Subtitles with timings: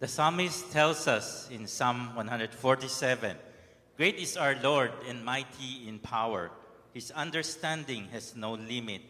[0.00, 3.36] The psalmist tells us in Psalm 147
[3.98, 6.50] Great is our Lord and mighty in power.
[6.94, 9.02] His understanding has no limit.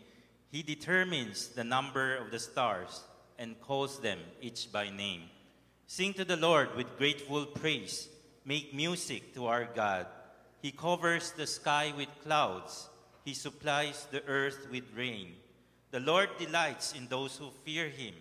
[0.51, 3.05] He determines the number of the stars
[3.39, 5.31] and calls them each by name.
[5.87, 8.09] Sing to the Lord with grateful praise.
[8.45, 10.07] Make music to our God.
[10.61, 12.89] He covers the sky with clouds.
[13.25, 15.35] He supplies the earth with rain.
[15.93, 18.15] The Lord delights in those who fear him,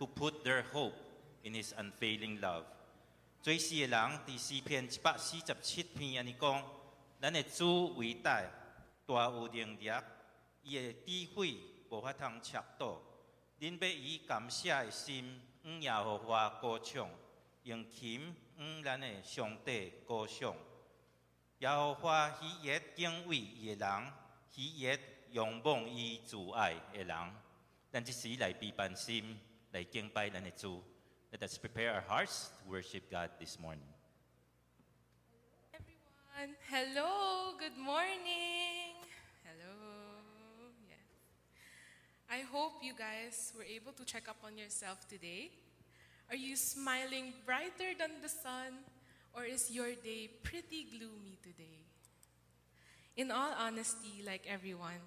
[0.00, 0.96] who put their hope
[1.48, 2.64] in his unfailing love.
[3.40, 6.62] 最是的人，第四篇一百四十七篇安尼讲，
[7.20, 8.42] 咱的主伟大，
[9.06, 9.90] 大有能力，
[10.62, 11.56] 伊的智慧
[11.88, 13.00] 无法通测度。
[13.60, 17.08] 恁要以感谢的心，向耶和华歌唱，
[17.62, 20.54] 用琴向咱的上帝歌唱。
[21.60, 24.12] 耶和华喜悦敬畏伊的人，
[24.50, 24.98] 喜悦
[25.30, 27.16] 仰望伊慈爱的人。
[27.90, 29.38] 咱即时来备办心，
[29.72, 30.84] 来敬拜咱的主。
[31.30, 33.84] Let us prepare our hearts to worship God this morning.
[35.74, 38.96] Everyone, hello, good morning.
[39.44, 39.76] Hello.
[40.88, 41.04] Yes.
[42.30, 45.50] I hope you guys were able to check up on yourself today.
[46.30, 48.80] Are you smiling brighter than the sun,
[49.36, 51.84] or is your day pretty gloomy today?
[53.18, 55.04] In all honesty, like everyone,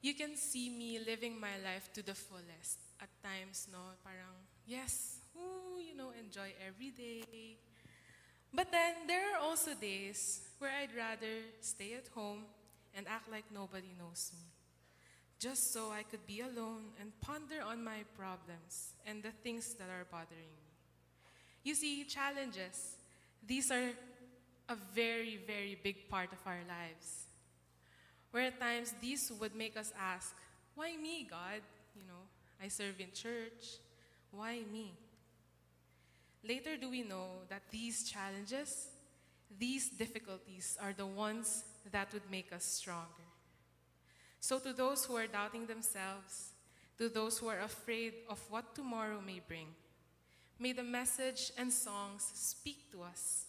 [0.00, 2.78] you can see me living my life to the fullest.
[3.02, 5.15] At times, no, parang, yes,
[5.78, 7.56] you know, enjoy every day.
[8.52, 12.44] But then there are also days where I'd rather stay at home
[12.96, 14.44] and act like nobody knows me.
[15.38, 19.90] Just so I could be alone and ponder on my problems and the things that
[19.90, 20.66] are bothering me.
[21.62, 22.96] You see, challenges,
[23.46, 23.90] these are
[24.68, 27.26] a very, very big part of our lives.
[28.30, 30.34] Where at times these would make us ask,
[30.74, 31.60] why me, God?
[31.94, 32.24] You know,
[32.62, 33.78] I serve in church.
[34.30, 34.92] Why me?
[36.44, 38.88] Later do we know that these challenges,
[39.58, 43.26] these difficulties are the ones that would make us stronger.
[44.40, 46.52] So to those who are doubting themselves,
[46.98, 49.68] to those who are afraid of what tomorrow may bring,
[50.58, 53.46] may the message and songs speak to us.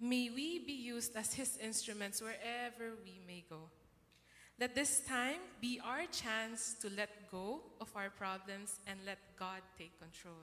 [0.00, 3.68] May we be used as His instruments wherever we may go.
[4.60, 9.62] Let this time be our chance to let go of our problems and let God
[9.76, 10.42] take control.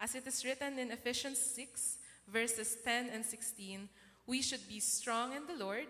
[0.00, 1.98] As it is written in Ephesians 6,
[2.28, 3.88] verses 10 and 16,
[4.26, 5.86] we should be strong in the Lord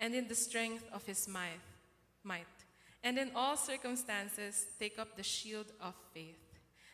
[0.00, 1.60] and in the strength of his might,
[2.22, 2.46] might.
[3.02, 6.38] And in all circumstances, take up the shield of faith.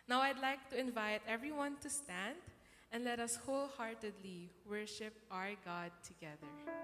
[0.09, 2.37] Now I'd like to invite everyone to stand
[2.91, 6.82] and let us wholeheartedly worship our God together.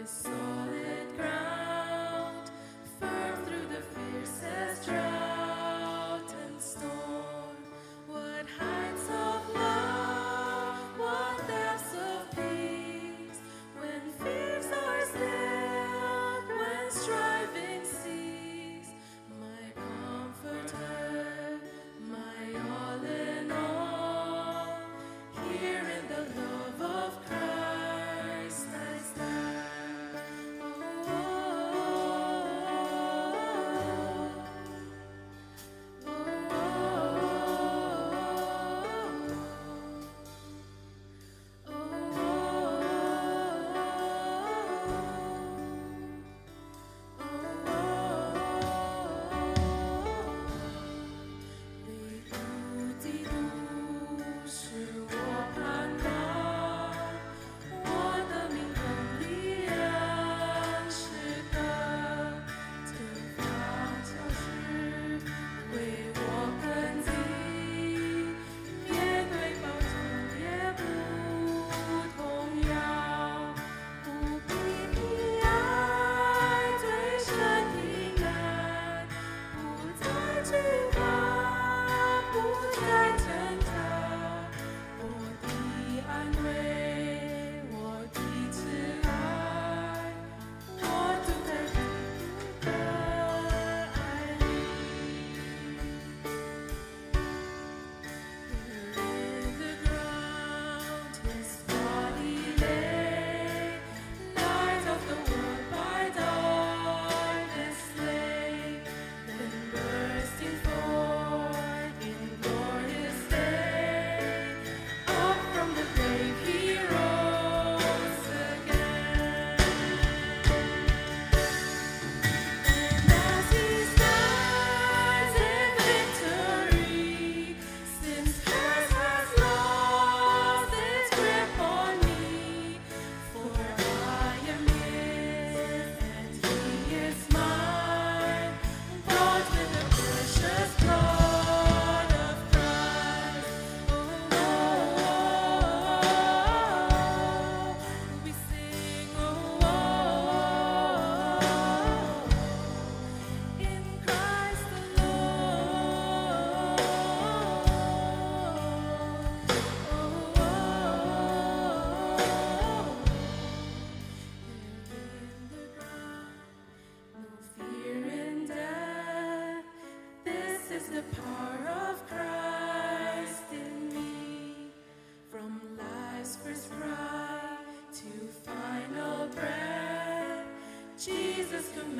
[0.00, 0.49] this song.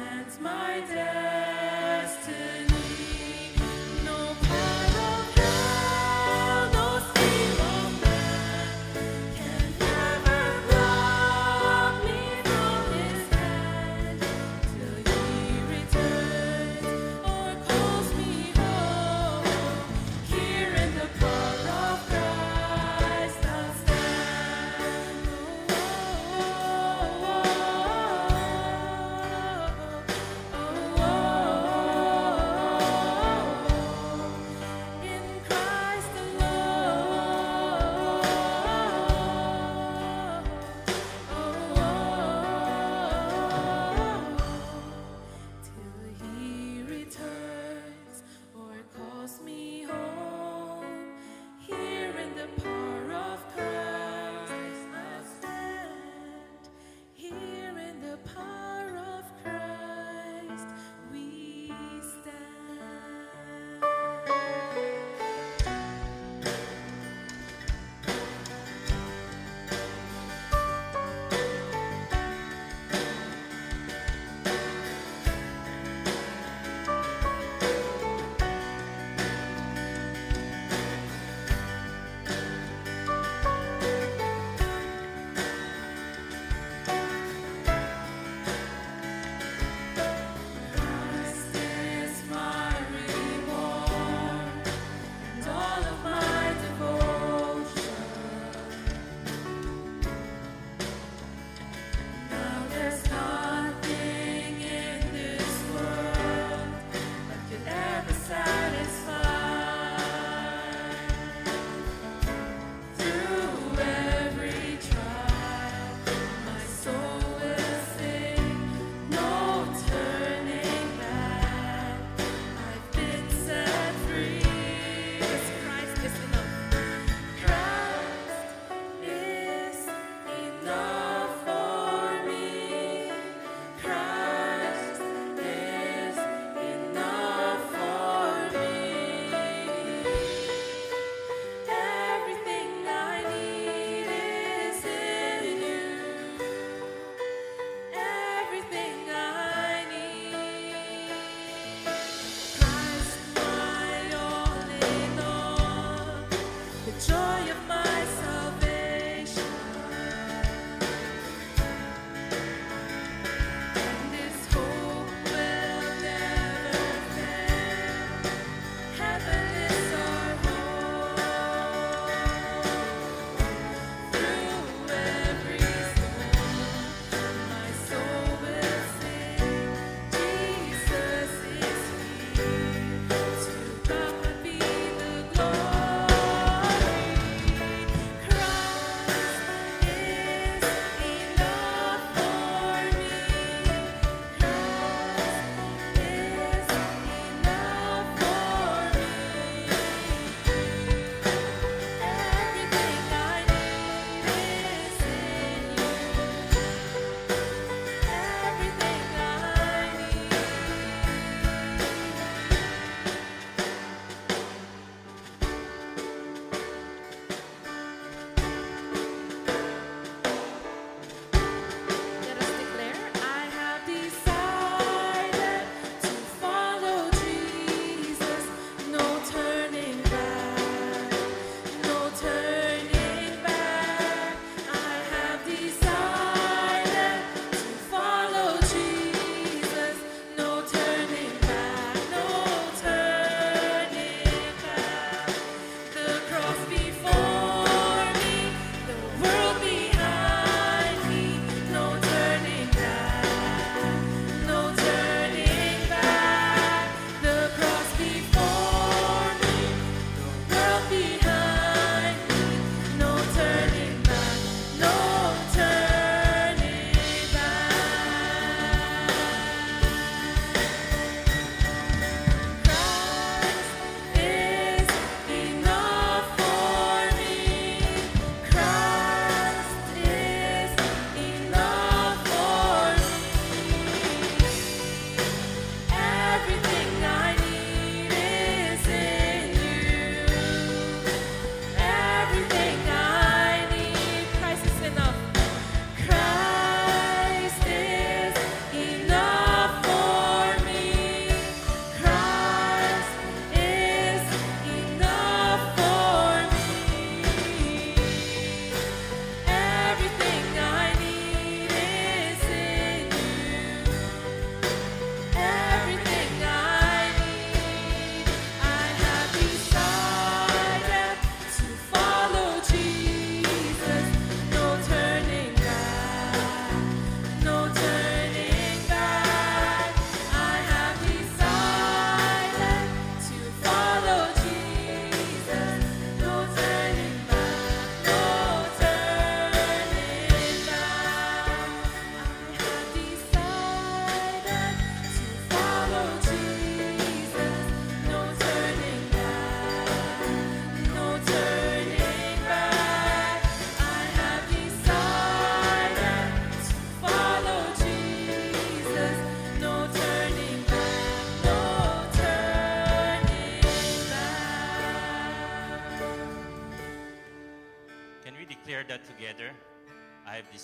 [0.00, 1.30] Stands my destiny.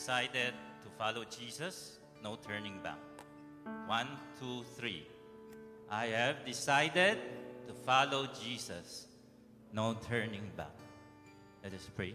[0.07, 3.03] Decided to follow Jesus, no turning back.
[3.89, 4.07] One,
[4.39, 5.05] two, three.
[5.91, 7.19] I have decided
[7.67, 9.09] to follow Jesus,
[9.73, 10.71] no turning back.
[11.65, 12.15] Let us pray.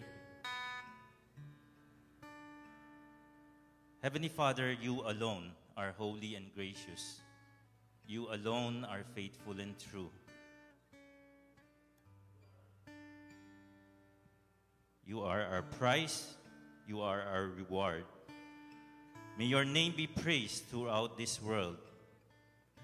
[4.01, 7.19] Heavenly Father, you alone are holy and gracious.
[8.07, 10.09] You alone are faithful and true.
[15.05, 16.35] You are our prize.
[16.87, 18.05] You are our reward.
[19.37, 21.77] May your name be praised throughout this world.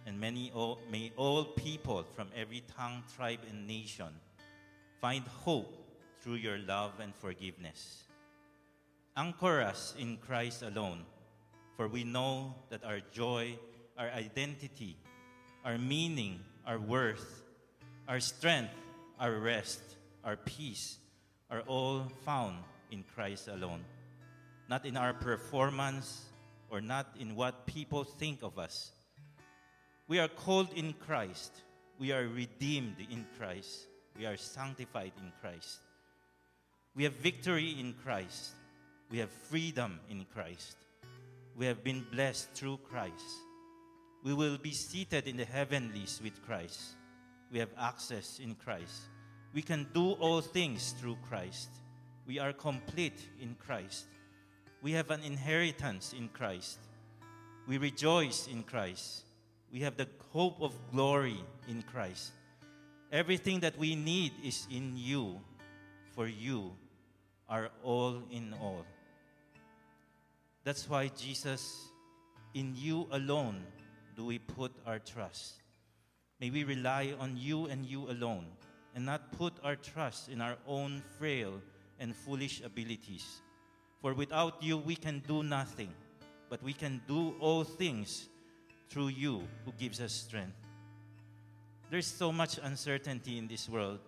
[0.05, 4.07] And many, all, may all people from every tongue, tribe, and nation
[5.01, 5.73] find hope
[6.21, 8.03] through your love and forgiveness.
[9.17, 11.03] Anchor us in Christ alone,
[11.75, 13.57] for we know that our joy,
[13.97, 14.95] our identity,
[15.65, 17.43] our meaning, our worth,
[18.07, 18.73] our strength,
[19.19, 19.81] our rest,
[20.23, 20.97] our peace
[21.49, 22.57] are all found
[22.91, 23.83] in Christ alone.
[24.69, 26.25] Not in our performance
[26.69, 28.91] or not in what people think of us.
[30.07, 31.51] We are called in Christ.
[31.99, 33.87] We are redeemed in Christ.
[34.17, 35.79] We are sanctified in Christ.
[36.95, 38.51] We have victory in Christ.
[39.09, 40.75] We have freedom in Christ.
[41.55, 43.13] We have been blessed through Christ.
[44.23, 46.95] We will be seated in the heavenlies with Christ.
[47.51, 49.03] We have access in Christ.
[49.53, 51.69] We can do all things through Christ.
[52.27, 54.05] We are complete in Christ.
[54.81, 56.77] We have an inheritance in Christ.
[57.67, 59.23] We rejoice in Christ.
[59.71, 62.31] We have the hope of glory in Christ.
[63.13, 65.39] Everything that we need is in you,
[66.11, 66.73] for you
[67.47, 68.85] are all in all.
[70.65, 71.87] That's why, Jesus,
[72.53, 73.63] in you alone
[74.17, 75.61] do we put our trust.
[76.41, 78.47] May we rely on you and you alone
[78.95, 81.61] and not put our trust in our own frail
[81.99, 83.41] and foolish abilities.
[84.01, 85.93] For without you, we can do nothing,
[86.49, 88.29] but we can do all things
[88.89, 90.55] through you who gives us strength.
[91.89, 93.99] There's so much uncertainty in this world,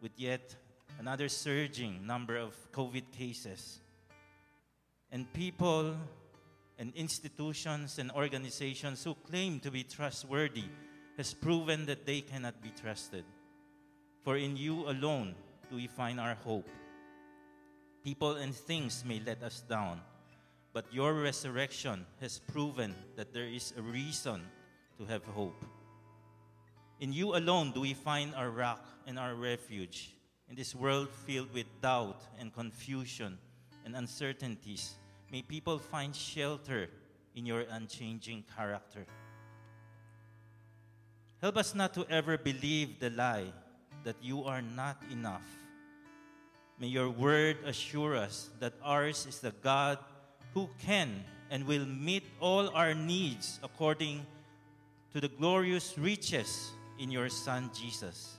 [0.00, 0.54] with yet
[0.98, 3.80] another surging number of COVID cases.
[5.12, 5.94] And people
[6.78, 10.64] and institutions and organizations who claim to be trustworthy
[11.18, 13.24] has proven that they cannot be trusted.
[14.22, 15.34] For in you alone
[15.68, 16.68] do we find our hope.
[18.02, 20.00] People and things may let us down,
[20.72, 24.40] but your resurrection has proven that there is a reason
[24.98, 25.64] to have hope.
[27.00, 30.14] In you alone do we find our rock and our refuge.
[30.48, 33.38] In this world filled with doubt and confusion
[33.84, 34.94] and uncertainties,
[35.30, 36.88] may people find shelter
[37.34, 39.06] in your unchanging character.
[41.40, 43.52] Help us not to ever believe the lie
[44.04, 45.59] that you are not enough.
[46.80, 49.98] May your word assure us that ours is the God
[50.54, 54.24] who can and will meet all our needs according
[55.12, 58.38] to the glorious riches in your Son Jesus.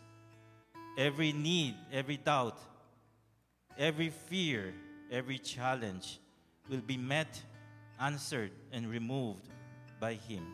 [0.97, 2.57] Every need, every doubt,
[3.77, 4.73] every fear,
[5.11, 6.19] every challenge
[6.67, 7.39] will be met,
[7.99, 9.49] answered, and removed
[9.99, 10.47] by Him.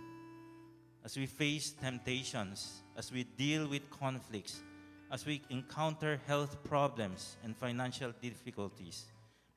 [1.06, 4.62] As we face temptations, as we deal with conflicts,
[5.12, 9.06] as we encounter health problems and financial difficulties,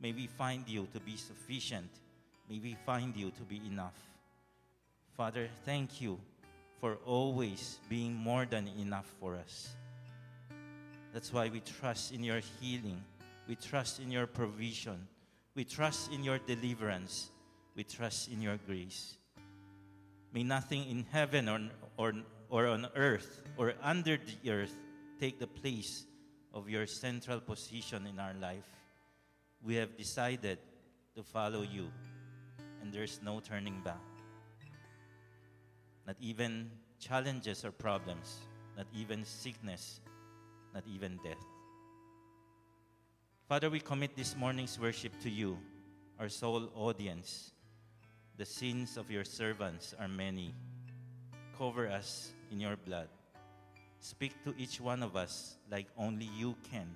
[0.00, 1.90] may we find you to be sufficient.
[2.48, 3.98] May we find you to be enough.
[5.16, 6.18] Father, thank you
[6.80, 9.74] for always being more than enough for us.
[11.12, 13.02] That's why we trust in your healing.
[13.48, 15.08] We trust in your provision.
[15.56, 17.30] We trust in your deliverance.
[17.74, 19.16] We trust in your grace.
[20.32, 21.60] May nothing in heaven or,
[21.96, 22.14] or,
[22.48, 24.74] or on earth or under the earth
[25.20, 26.06] take the place
[26.54, 28.64] of your central position in our life.
[29.62, 30.58] We have decided
[31.14, 31.90] to follow you,
[32.80, 34.00] and there's no turning back.
[36.06, 38.38] Not even challenges or problems,
[38.78, 40.00] not even sickness,
[40.72, 41.44] not even death.
[43.46, 45.58] Father, we commit this morning's worship to you,
[46.18, 47.50] our sole audience.
[48.38, 50.54] The sins of your servants are many.
[51.58, 53.08] Cover us in your blood.
[54.00, 56.88] Speak to each one of us like only you can.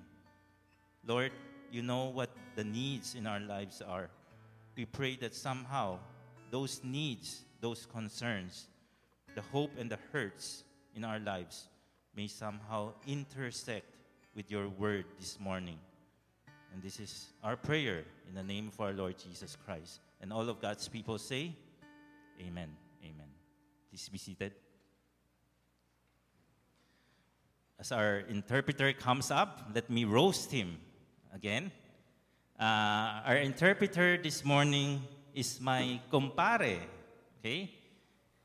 [1.05, 1.31] Lord,
[1.71, 4.09] you know what the needs in our lives are.
[4.75, 5.99] We pray that somehow
[6.49, 8.67] those needs, those concerns,
[9.35, 10.63] the hope and the hurts
[10.95, 11.67] in our lives
[12.15, 13.85] may somehow intersect
[14.35, 15.77] with your word this morning.
[16.73, 19.99] And this is our prayer in the name of our Lord Jesus Christ.
[20.21, 21.53] And all of God's people say,
[22.41, 22.69] Amen.
[23.03, 23.29] Amen.
[23.89, 24.64] Please be seated.
[27.77, 30.77] As our interpreter comes up, let me roast him
[31.33, 31.71] again.
[32.57, 35.01] Uh, our interpreter this morning
[35.33, 36.79] is my compare,
[37.39, 37.69] okay?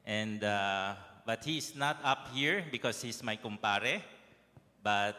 [0.05, 4.03] And uh, but he's not up here because he's my compare,
[4.83, 5.15] but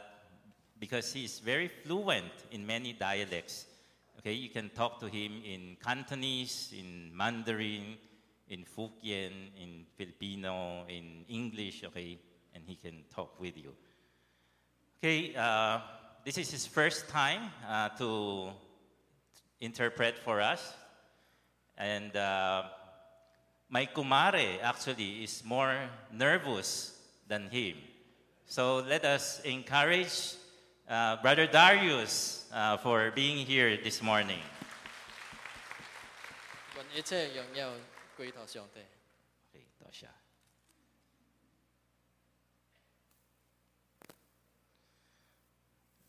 [0.77, 3.67] because he's very fluent in many dialects.
[4.19, 7.95] Okay, you can talk to him in Cantonese, in Mandarin,
[8.49, 12.19] in Fukien, in Filipino, in English, okay,
[12.53, 13.71] and he can talk with you.
[15.03, 15.79] Okay, uh,
[16.23, 18.51] this is his first time uh, to
[19.59, 20.75] interpret for us.
[21.75, 22.65] And uh,
[23.67, 25.75] my kumare actually is more
[26.13, 27.77] nervous than him.
[28.45, 30.35] So let us encourage
[30.87, 34.45] uh, Brother Darius uh, for being here this morning.
[39.49, 40.20] Okay,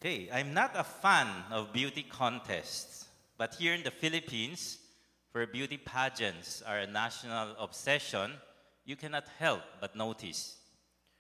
[0.01, 3.07] Okay, I'm not a fan of beauty contests,
[3.38, 4.77] but here in the Philippines,
[5.31, 8.33] where beauty pageants are a national obsession,
[8.86, 10.53] you cannot help but notice.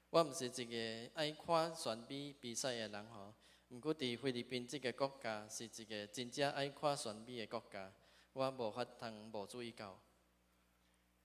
[0.09, 3.33] 我毋是一个爱看选美比赛嘅人吼，
[3.69, 7.91] 毋过伫菲律宾即个国家是一个真正爱看选美嘅国家，
[8.33, 9.99] 我无法通无注意到。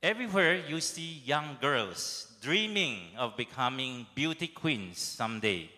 [0.00, 5.68] Everywhere you see young girls dreaming of becoming beauty queens someday.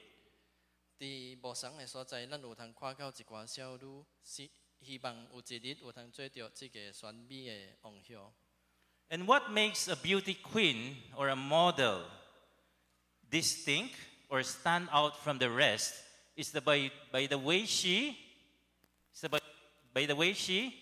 [0.99, 4.49] 伫无相嘅所在，咱有通看到一寡少女，是
[4.81, 8.33] 希望有一日有通做到即个选美嘅梦想。
[9.11, 12.07] And what makes a beauty queen or a model
[13.31, 13.95] distinct
[14.29, 15.95] or stand out from the rest
[16.37, 18.17] is the by, by the way she
[19.13, 19.41] is the by,
[19.93, 20.73] by the way she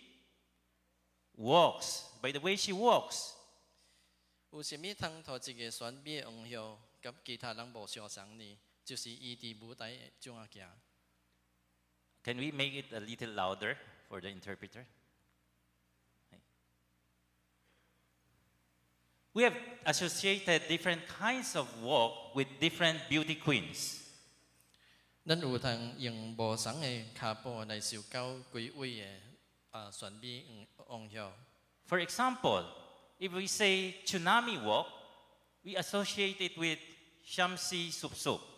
[1.37, 3.33] walks, by the way she walks.
[4.51, 8.59] 有啥物通互一个选美嘅梦想，甲其他人无相同呢？
[12.24, 13.78] can we make it a little louder
[14.10, 14.86] for the interpreter?
[19.34, 24.04] We have associated different kinds of walk with different beauty queens.
[31.86, 32.64] For example,
[33.20, 34.88] if we say tsunami walk,
[35.64, 36.80] we associate it with
[37.26, 38.57] Shamcey Supsup.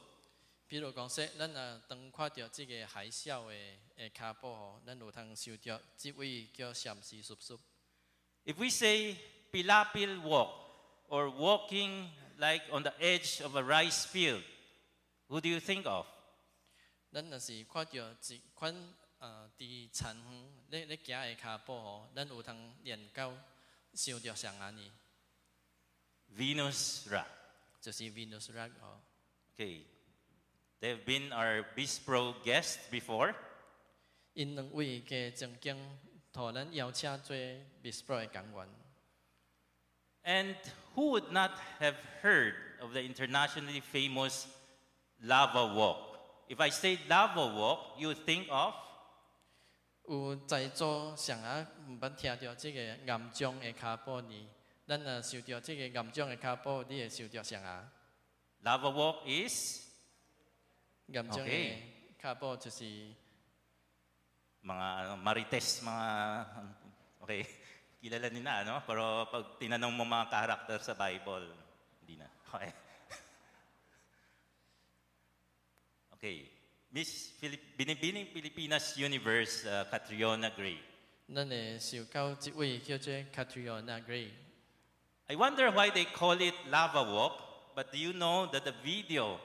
[0.69, 7.59] 比如講說，咱啊當看到即個海嘯嘅嘅骹步吼，咱有通受到即位叫禪師叔叔。
[8.45, 9.17] If we say
[9.51, 10.51] Pilapil walk
[11.09, 14.43] or walking like on the edge of a rice field,
[15.27, 16.05] who do you think of?
[17.11, 23.35] 咱若是看到一款啊佇田园咧咧行嘅骹步吼，咱有通練到
[23.95, 24.91] 受到上安尼
[26.31, 27.25] ，Venus Ra.
[27.81, 29.01] 就是 Venus Rock 吼。
[29.57, 29.81] Okay.
[30.80, 33.34] They've been our Bispro guests before.
[34.34, 35.76] 因两位嘅曾经
[36.32, 37.36] 互咱邀请做
[37.82, 38.68] Bispro 嘅讲员。
[40.24, 40.56] And
[40.94, 44.46] who would not have heard of the internationally famous
[45.22, 46.18] lava walk?
[46.48, 48.74] If I say lava walk, you would think of
[50.06, 54.48] 有在座上啊，毋捌听到即个岩浆嘅骹步呢？
[54.86, 57.90] 咱若受到即个岩浆嘅骹步，你会受到上啊？
[58.62, 59.80] lava walk is
[61.08, 61.82] 岩浆嘅 Okay.
[62.20, 62.84] 骹步就是。
[64.64, 66.06] mga ano, marites, mga,
[67.20, 67.44] okay,
[68.00, 68.80] kilala nila, ano?
[68.88, 71.52] Pero pag tinanong mo mga karakter sa Bible,
[72.00, 72.28] hindi na.
[72.48, 72.72] Okay.
[76.16, 76.36] Okay.
[76.94, 80.80] Miss Filip- Binibining Pilipinas Universe, uh, Catriona Gray.
[81.28, 84.30] 咱会受教一位叫做 Catriona Gray。
[85.28, 89.40] I wonder why they call it lava walk, but do you know that the video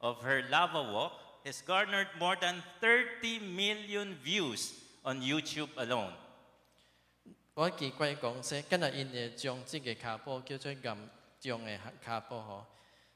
[0.00, 1.12] of her lava walk
[1.44, 4.72] has garnered more than 30 million views
[5.04, 6.12] on YouTube alone?
[7.54, 10.82] 我奇怪讲说，今日因会将即个骹步叫做岩
[11.40, 12.66] 浆嘅骹步吼。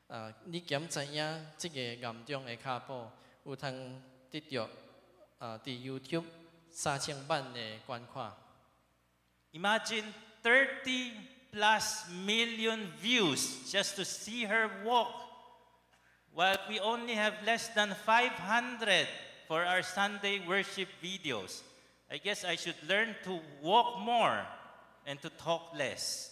[0.09, 3.11] 啊，你检知影即个岩浆嘅骹步
[3.45, 4.69] 有通得到
[5.39, 6.25] 啊伫 YouTube
[6.71, 8.33] 三千万嘅观看。
[9.53, 11.13] Imagine 30
[11.53, 15.09] plus million views just to see her walk,
[16.39, 19.07] while we only have less than 500
[19.47, 21.63] for our Sunday worship videos.
[22.11, 24.45] I guess I should learn to walk more
[25.07, 26.31] and to talk less.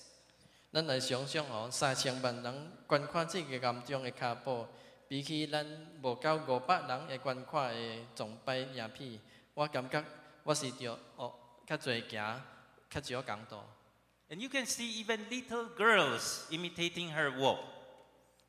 [0.72, 4.66] 咱来想想吼，三千万人观看即个岩浆嘅骹步，
[5.06, 5.66] 比起咱
[6.02, 9.20] 无够五百人嘅观看嘅崇拜影片，
[9.54, 10.02] 我感觉
[10.42, 11.32] 我是着哦
[11.66, 12.40] 较济行，
[12.88, 13.66] 较少讲道。
[14.30, 17.58] And you can see even little girls imitating her walk.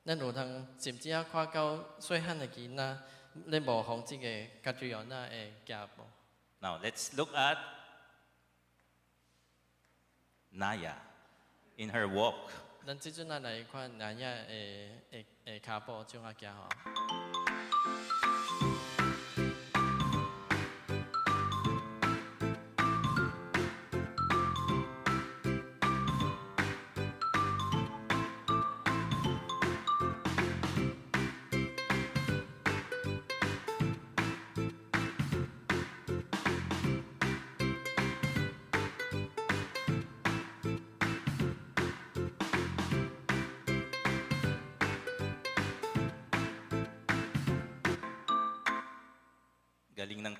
[0.08, 2.98] 咱有通甚至啊看到细汉的囡仔
[3.44, 6.02] 咧无防即個家己人仔嘅腳步。
[6.60, 7.58] Now let's look at
[10.50, 10.94] Naya
[11.76, 12.48] in her walk.
[12.86, 18.17] 咱即阵啊来看男仔诶诶诶骹步怎啊行吼。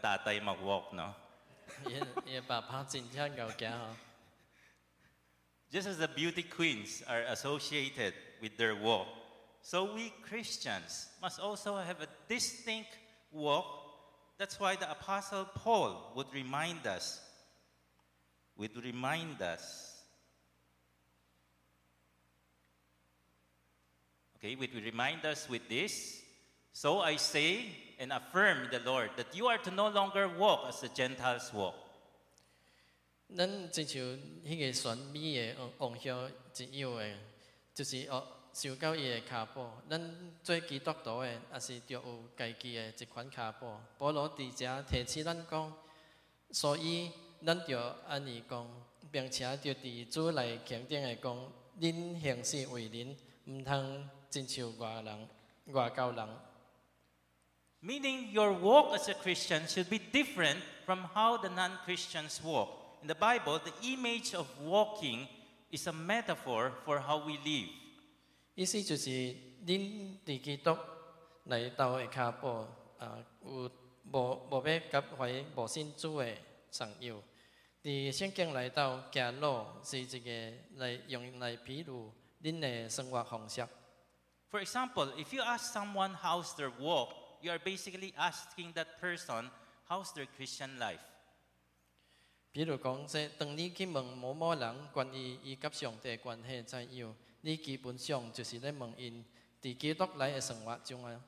[0.08, 1.14] tatay mag-walk, no?
[5.72, 9.06] Just as the beauty queens are associated with their walk,
[9.60, 12.96] so we Christians must also have a distinct
[13.30, 13.66] walk.
[14.38, 17.20] That's why the Apostle Paul would remind us,
[18.56, 19.88] would remind us
[24.38, 26.22] Okay, would remind us with this.
[26.72, 27.66] So I say,
[27.98, 31.74] and affirm the Lord that you are to no longer walk as the Gentiles walk.
[33.36, 34.02] 咱亲像
[34.44, 37.14] 迄个选美的王王后一样的，
[37.74, 39.66] 就是哦受到伊的骹步。
[39.88, 40.00] 咱
[40.42, 43.76] 做基督徒的，也是着有家己的一款骹步。
[43.98, 45.72] 保罗伫遮提醒咱讲，
[46.50, 47.10] 所以
[47.44, 48.66] 咱着安尼讲，
[49.12, 55.28] 并且着伫主内肯定的讲，恁行事为人，毋通亲像外人、
[55.66, 56.28] 外教人。
[57.81, 62.69] Meaning, your walk as a Christian should be different from how the non Christians walk.
[63.01, 65.27] In the Bible, the image of walking
[65.69, 67.69] is a metaphor for how we live.
[68.55, 69.09] 意思就是
[69.65, 70.77] 恁伫基督
[71.45, 72.67] 内斗的骹步，
[72.99, 73.69] 啊，有
[74.11, 76.33] 无无要甲怀无信主的
[76.71, 77.21] 上友。
[77.83, 82.11] 伫圣经内斗行路是一个来用来比喻
[82.41, 83.67] 恁的生活方式。
[84.49, 87.09] For example, if you ask someone how's their walk,
[87.41, 89.49] you are basically asking that person
[89.87, 90.99] how's their Christian life.
[92.51, 99.25] 比如讲，说当你去问某某人关于伊甲上帝的关系怎样，你基本上就是咧问因
[99.61, 101.19] 伫基督内的生活中啊。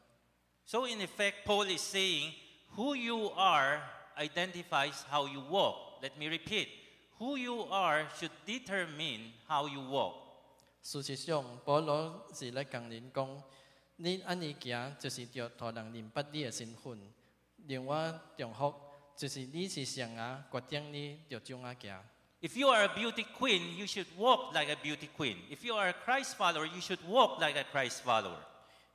[0.67, 2.33] So, in effect, Paul is saying,
[2.75, 3.81] who you are
[4.17, 6.01] identifies how you walk.
[6.01, 6.67] Let me repeat
[7.19, 10.15] who you are should determine how you walk.
[10.83, 13.43] 事实上，保罗是咧讲恁讲，
[13.99, 16.99] 你安尼行，就是着互人认捌你的身份。
[17.67, 18.73] 另外，重复
[19.15, 21.97] 就是你是谁啊，决定你着怎啊行。
[22.41, 25.37] If you are a beauty queen, you should walk like a beauty queen.
[25.49, 28.37] If you are a Christ follower, you should walk like a Christ follower.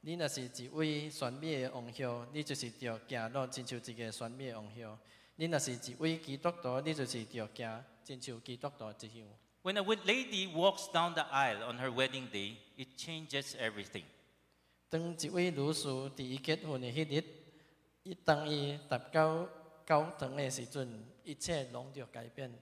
[0.02, 4.98] 你若是一位选美的王后，你就是着行路亲像一个选美的王后。
[5.36, 9.28] 你若是一位基督徒，你就是着行亲像基督徒一样。
[9.62, 14.04] When a wed- lady walks down the aisle on her wedding day, it changes everything.
[14.94, 17.24] 当一位女士伫伊结婚的迄日，
[18.02, 19.48] 伊当伊踏到
[19.86, 22.52] 教堂的时阵，一切拢着改变。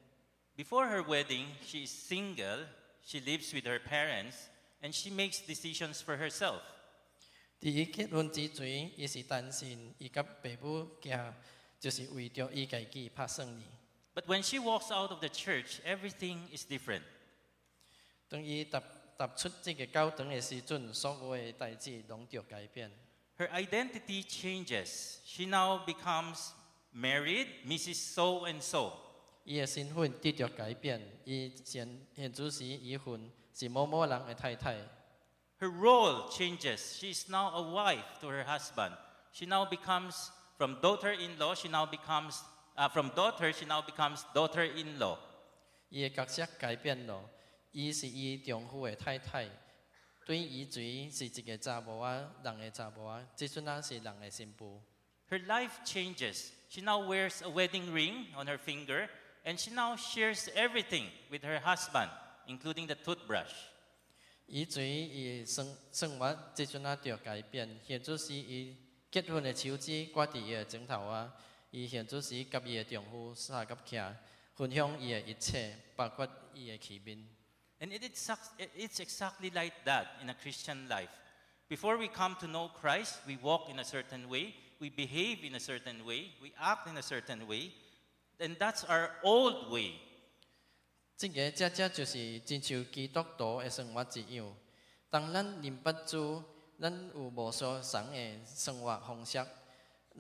[0.57, 2.66] Before her wedding, she is single,
[3.02, 4.35] she lives with her parents,
[4.83, 6.61] and she makes decisions for herself.
[7.61, 11.35] 伫伊结婚之前，伊是单身，伊甲爸母行，
[11.81, 13.62] 就是为着伊家己拍算哩。
[14.14, 17.02] But when she walks out of the church, everything is different.
[18.28, 18.83] 当伊踏
[19.16, 22.90] 踏出这个教堂的时阵，所有的代志拢着改变。
[23.37, 25.18] Her identity changes.
[25.24, 26.50] She now becomes
[26.94, 27.94] married, Mrs.
[27.94, 28.92] So and so.
[29.44, 34.76] 伊的身份得着改变，伊现现主时已婚，是某某人的太太。
[35.59, 36.98] Her role changes.
[36.98, 38.92] She is now a wife to her husband.
[39.33, 42.40] She now becomes, from daughter in law, she now becomes,
[42.76, 45.18] uh, from daughter, she now becomes daughter in law.
[45.88, 47.24] 伊的角色改变了，
[47.73, 49.49] 伊是伊丈夫的太太，
[50.25, 54.79] 对伊前是一个查某仔，人的查某仔，即阵啊是人的新妇。
[55.29, 56.51] Her life changes.
[56.69, 59.09] She now wears a wedding ring on her finger,
[59.43, 62.09] and she now shares everything with her husband,
[62.45, 63.51] including the toothbrush.
[64.45, 68.77] 伊前伊生生活即阵啊着改变，现主时伊
[69.09, 71.33] 结婚的手指挂伫伊的枕头啊，
[71.71, 74.13] 伊现主时甲伊的丈夫三甲徛，
[74.53, 77.27] 分享伊的一切，包括伊的器面。
[77.83, 81.11] And it is, suc- it- it's exactly like that in a Christian life.
[81.68, 85.54] Before we come to know Christ, we walk in a certain way, we behave in
[85.54, 87.72] a certain way, we act in a certain way,
[88.40, 89.94] and that's our old way.
[91.16, 94.57] 即个这这就是真像基督徒的生活一样。
[95.11, 96.42] 当咱认捌主，
[96.81, 99.44] 咱有无数神的生活方式，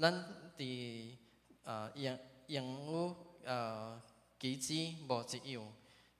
[0.00, 0.12] 咱
[0.56, 1.16] 伫
[1.62, 4.02] 啊用 用有呃
[4.38, 4.74] 机制
[5.08, 5.72] 无一样，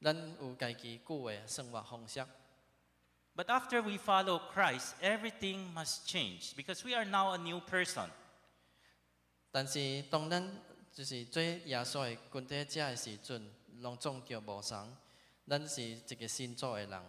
[0.03, 2.19] 咱有家己旧的生活方式。
[3.35, 8.09] But after we follow Christ, everything must change because we are now a new person.
[9.51, 10.61] 但是当咱
[10.91, 14.95] 就是做耶稣的军队者的时阵，拢总叫无同，
[15.47, 17.01] 咱是一个新造的人。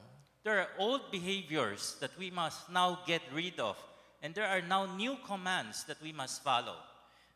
[0.43, 3.77] There are old behaviors that we must now get rid of,
[4.23, 6.77] and there are now new commands that we must follow.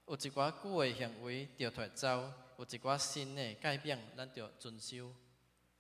[0.07, 5.13] 有一寡旧的行为要脱走，有一寡新的改变，咱着遵守。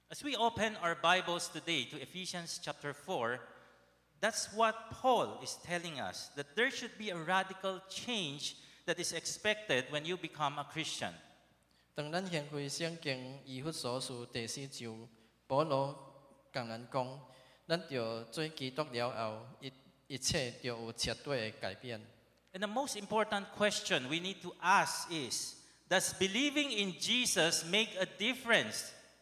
[0.09, 3.39] As we open our Bibles today to Ephesians chapter 4,
[4.21, 9.11] that's what Paul is telling us that there should be a radical change that is
[9.11, 11.13] expected when you become a Christian.
[11.95, 15.07] 当咱掀开圣经以弗所书第四章，
[15.47, 15.93] 保罗
[16.51, 17.19] 共咱讲，
[17.67, 19.71] 咱着做基督了后，一
[20.07, 21.99] 一切着有彻底的改变。
[22.53, 25.55] And the most important question we need to ask is
[25.89, 28.91] Does believing in Jesus make a difference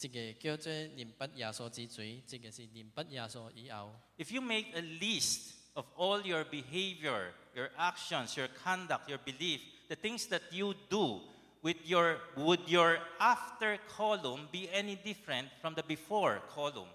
[0.00, 3.94] 一个叫做认不耶稣之罪，一个是认不耶稣以后。
[4.18, 9.60] If you make a list of all your behavior, your actions, your conduct, your belief,
[9.88, 11.20] the things that you do,
[11.62, 16.88] with your, would your after column be any different from the before column?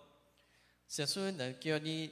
[0.87, 2.11] 假使若叫你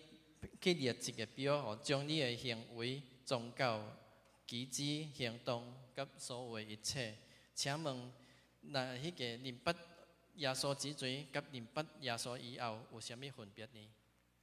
[0.59, 3.83] 去列一个表，吼，将你的行为、宗教、
[4.47, 7.15] 举止、行动，甲所有的一切，
[7.53, 8.11] 请问，
[8.61, 9.71] 那迄个认不
[10.35, 13.89] 耶稣之罪，甲认不耶稣以后有啥物分别呢？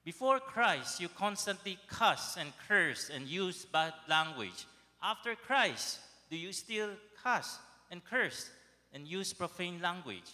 [0.05, 4.65] Before Christ, you constantly cuss and curse and use bad language.
[5.01, 7.57] After Christ, do you still cuss
[7.91, 8.49] and curse
[8.93, 10.29] and use profane language?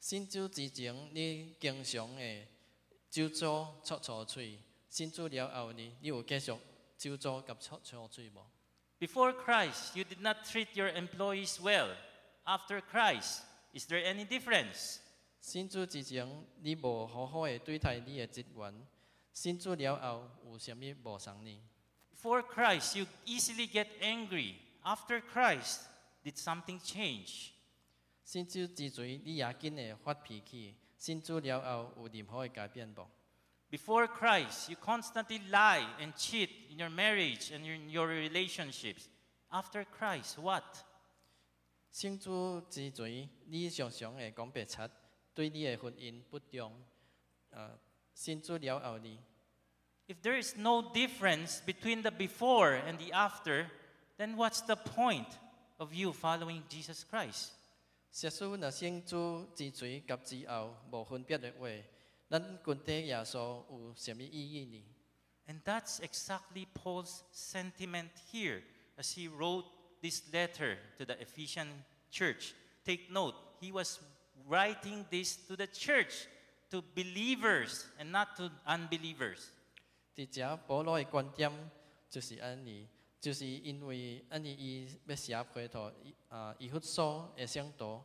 [0.00, 2.46] 信主之前，你经常的
[3.10, 4.58] 咒诅、戳错嘴；
[4.90, 6.52] 信主了后呢，你有继续
[6.98, 8.44] 咒诅甲戳错嘴无？
[8.98, 11.94] Before Christ, you did not treat your employees well.
[12.44, 13.40] After Christ,
[13.72, 14.98] is there any difference?
[15.40, 16.26] 信主之前，
[16.62, 18.72] 你无好好的对待你的职员；
[19.32, 21.60] 信主了后，有啥物无同呢？
[22.16, 24.54] Before Christ, you easily get angry.
[24.82, 25.80] After Christ,
[26.24, 27.50] did something change?
[28.24, 33.06] 信主之前，你也紧的发脾气；信主了后，有任何的改变无？
[33.70, 39.08] Before Christ, you constantly lie and cheat in your marriage and in your relationships.
[39.50, 40.62] After Christ, what?
[41.91, 44.89] 信主之前，你常常会讲白贼，
[45.33, 46.71] 对你的婚姻不忠。
[47.49, 47.77] 呃，
[48.13, 49.19] 信主了后呢
[50.07, 53.69] ？If there is no difference between the before and the after,
[54.17, 55.27] then what's the point
[55.77, 57.49] of you following Jesus Christ?
[58.11, 61.67] 假使若信主之前甲之后无分别的话，
[62.29, 64.83] 咱跟随耶稣有啥物意义呢
[65.47, 68.61] ？And that's exactly Paul's sentiment here
[68.97, 69.65] as he wrote
[70.02, 71.68] this letter to the Ephesian
[72.10, 72.54] church.
[72.84, 73.98] Take note, he was
[74.46, 76.26] writing this to the church,
[76.70, 79.50] to believers and not to unbelievers.
[80.16, 81.50] 伫遮保罗的观点
[82.08, 82.86] 就是安尼，
[83.20, 85.90] 就是因为安尼伊要写批图，
[86.28, 88.02] 啊，以弗所的圣徒，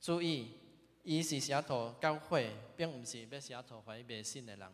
[0.00, 0.56] 注意，
[1.02, 4.68] 伊是写图教会，并毋是要写图互迷信的人。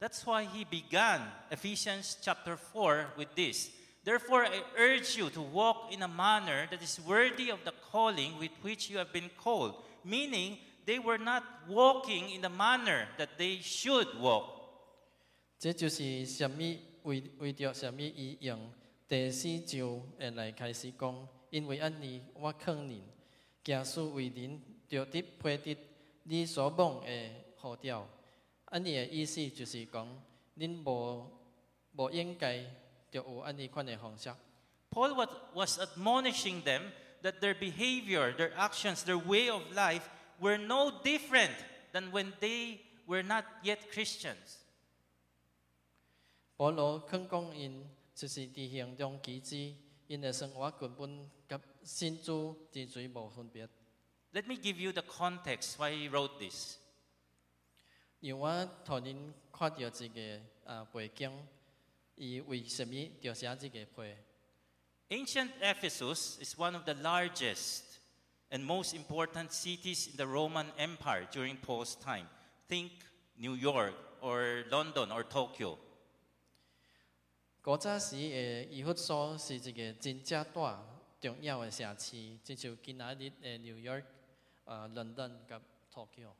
[0.00, 3.70] That's why he began Ephesians chapter 4 with this.
[4.05, 8.37] Therefore, I urge you to walk in a manner that is worthy of the calling
[8.37, 9.75] with which you have been called.
[10.03, 14.49] Meaning, they were not walking in the manner that they should walk.
[15.57, 16.57] 这就是什么
[17.03, 18.59] 为为着什么伊用
[19.07, 23.01] 第四章会来开始讲，因为安尼我肯认，
[23.63, 25.77] 行事为人着得配得
[26.23, 27.07] 你所望的
[27.55, 28.05] 号调。
[28.65, 30.05] 安尼的意思就是讲，
[30.57, 31.25] 恁无
[31.95, 32.65] 无应该。
[34.90, 36.82] Paul was, was admonishing them
[37.22, 40.08] that their behavior, their actions, their way of life
[40.40, 41.54] were no different
[41.92, 44.64] than when they were not yet Christians.
[46.56, 49.74] 保罗肯讲因，就是伫行中机制，
[50.06, 53.68] 因的生活根本甲信主之罪无分别。
[54.32, 56.76] Let me give you the context why he wrote this.
[58.20, 61.30] 因为我互恁看到一个啊背景，
[62.16, 64.16] 伊为什么着写这个批？
[65.10, 67.82] Ancient Ephesus is one of the largest
[68.50, 72.26] and most important cities in the Roman Empire during Paul's time.
[72.68, 72.90] Think
[73.36, 75.78] New York or London or Tokyo.
[77.62, 80.84] 古早时诶以弗所是一个真正大
[81.20, 84.04] 重要嘅城市，亲像今仔日诶 New York、
[84.66, 85.54] 诶 London 及
[85.94, 86.32] Tokyo。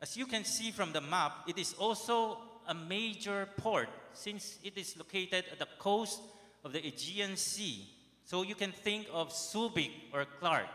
[0.00, 4.76] As you can see from the map, it is also a major port since it
[4.76, 6.20] is located at the coast
[6.62, 7.86] of the Aegean Sea.
[8.24, 10.68] So you can think of Subic or Clark.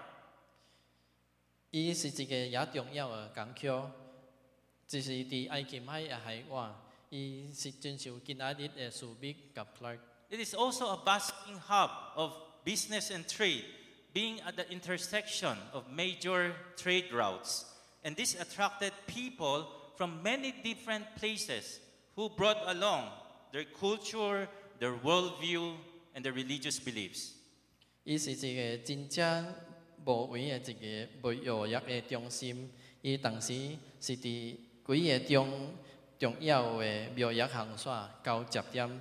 [1.72, 3.92] 伊是一个也重要嘅港口，
[4.88, 6.72] 就是伫埃及海嘅海湾，
[7.10, 10.00] 伊是亲像今仔日嘅苏比及 Clark。
[10.32, 12.34] It is also a bustling hub of
[12.64, 13.66] business and trade,
[14.14, 17.66] being at the intersection of major trade routes.
[18.04, 21.80] And this attracted people from many different places
[22.16, 23.10] who brought along
[23.52, 24.48] their culture,
[24.80, 25.76] their worldview,
[26.16, 27.34] and their religious beliefs.
[28.04, 29.54] 伊是一个真正
[30.06, 32.72] 无为嘅一个贸易业嘅中心。
[33.02, 35.74] 伊当时是伫几个重
[36.18, 39.00] 重要嘅贸易行线交接点。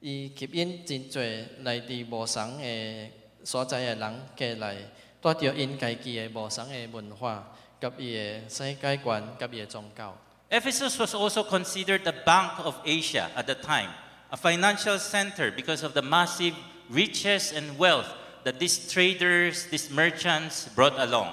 [0.00, 3.10] 伊吸引真济来自无相嘅
[3.44, 4.76] 所在嘅人过来，
[5.20, 10.16] 带着因家己嘅无相嘅文化， 及伊嘅世界观，及伊嘅宗教。
[10.50, 13.90] Ephesus was also considered the Bank of Asia at the time,
[14.30, 16.54] a financial center because of the massive
[16.90, 18.06] riches and wealth
[18.44, 21.28] that these traders, these merchants brought along.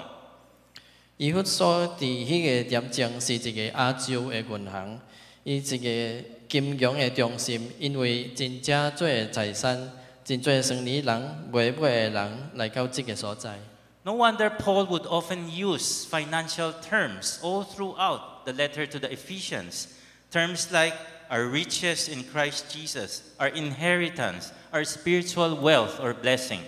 [1.16, 5.00] 伊弗所伫迄个点钟是一个亚洲嘅银行，
[5.44, 9.78] 伊一个金融嘅中心，因为真正做嘅财产，
[10.22, 13.58] 真济生意人、买买嘅人来到即个所在。
[14.04, 19.88] No wonder Paul would often use financial terms all throughout the letter to the Ephesians.
[20.30, 20.94] Terms like
[21.28, 26.60] our riches in Christ Jesus, our inheritance, our spiritual wealth or blessing.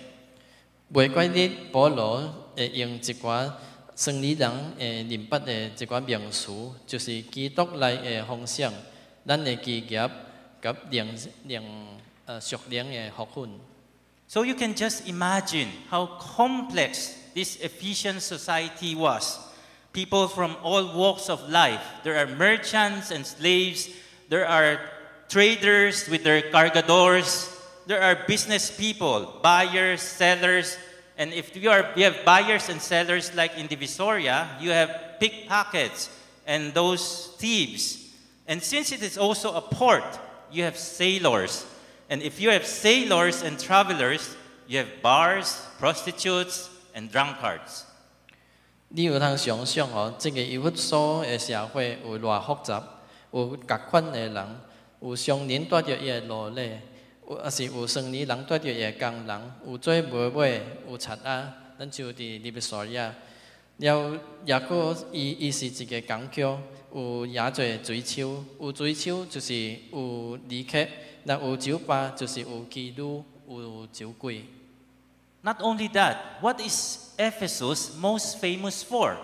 [0.91, 3.53] 袂怪你保罗会用一寡
[3.95, 8.73] 生理人诶明白嘅一寡名词，就是基督内嘅方向，
[9.25, 10.09] 咱嘅基业
[10.61, 11.61] 及灵灵
[12.27, 13.51] 诶属灵嘅学分。
[14.27, 19.38] So you can just imagine how complex this Ephesian society was.
[19.92, 21.82] People from all walks of life.
[22.02, 23.90] There are merchants and slaves.
[24.28, 24.80] There are
[25.28, 27.50] traders with their cargadores.
[27.86, 30.76] There are business people, buyers, sellers.
[31.16, 36.10] And if you, are, you have buyers and sellers like in Divisoria, you have pickpockets
[36.46, 38.12] and those thieves.
[38.46, 40.04] And since it is also a port,
[40.50, 41.66] you have sailors.
[42.10, 47.82] And if you have sailors and travelers, you have bars, prostitutes, and drunkards.
[48.88, 52.82] 你有通想象哦，即、個以弗所嘅社会有偌复杂，
[53.32, 54.60] 有各款嘅人，
[55.00, 56.80] 有商人帶着伊嘅勞累，
[57.28, 63.10] 有也是有生理人帶着伊嘅工人，有做买卖，有贼仔，咱就伫利比索亞。
[63.78, 66.56] 了，也個伊伊是一个港口，
[66.94, 70.86] 有也侪水手，有水手就是有旅客，
[71.24, 74.44] 那有酒吧就是有妓女，有酒鬼。
[75.43, 79.17] Not only that, what is Ephesus most famous for?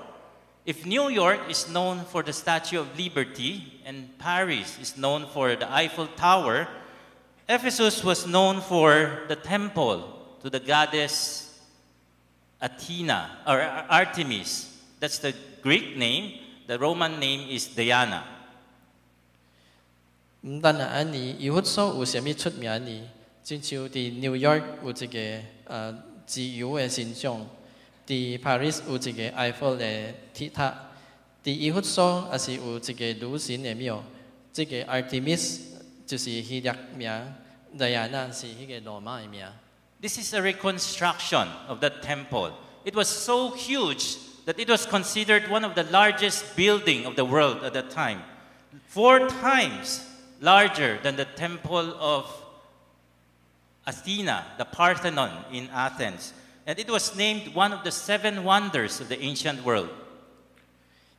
[0.66, 5.56] If New York is known for the Statue of Liberty and Paris is known for
[5.56, 6.68] the Eiffel Tower,
[7.48, 11.60] Ephesus was known for the temple to the goddess
[12.62, 14.72] Athena or Artemis.
[15.00, 16.40] That's the Greek name.
[16.66, 18.24] The Roman name is Diana.
[20.42, 23.10] 毋但系安尼，以弗所有啥物出名呢？
[23.44, 25.94] 亲像伫 New York 有一个呃
[26.30, 27.46] 自由嘅形象，
[28.08, 30.74] 伫 Paris 有一个埃菲尔嘅铁塔，
[31.44, 34.00] 伫以弗所也是有一个女神嘅庙，
[34.52, 35.60] 即、个 Artemis
[36.06, 37.12] 就是希腊名，
[37.78, 39.46] 戴安娜是迄个罗马嘅名。
[40.02, 42.52] This is a reconstruction of the temple.
[42.84, 47.26] It was so huge that it was considered one of the largest building of the
[47.26, 48.20] world at that time.
[48.90, 50.02] Four times
[50.40, 52.26] larger than the temple of
[53.87, 56.33] Athena, the Parthenon in Athens.
[56.67, 59.89] And it was named one of the seven wonders of the ancient world.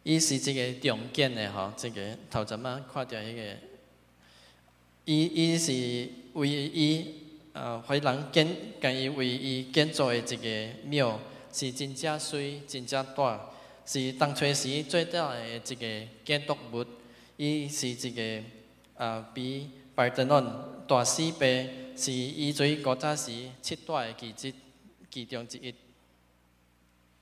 [0.03, 2.01] 伊是一個重建的吼，這個
[2.31, 3.57] 頭前仔看到迄、個，
[5.05, 5.71] 伊伊是
[6.33, 7.15] 為伊
[7.53, 8.47] 呃，回人建，
[8.81, 11.17] 甲伊為伊建造的一個廟，
[11.53, 13.39] 是真正水，真正大，
[13.85, 16.85] 是當初時最大的一個建築物。
[17.37, 18.47] 伊是一個
[18.95, 20.45] 呃，比巴特諾
[20.87, 23.31] 大四倍，是伊最古早时
[23.61, 24.53] 七大的奇蹟
[25.11, 25.75] 其中之一。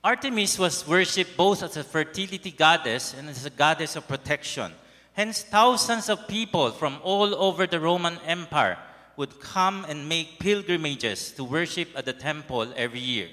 [0.00, 4.70] Artemis was worshipped both as a fertility goddess and as a goddess of protection.
[5.14, 8.78] Hence, thousands of people from all over the Roman Empire
[9.16, 13.28] would come and make pilgrimages to worship at the temple every year.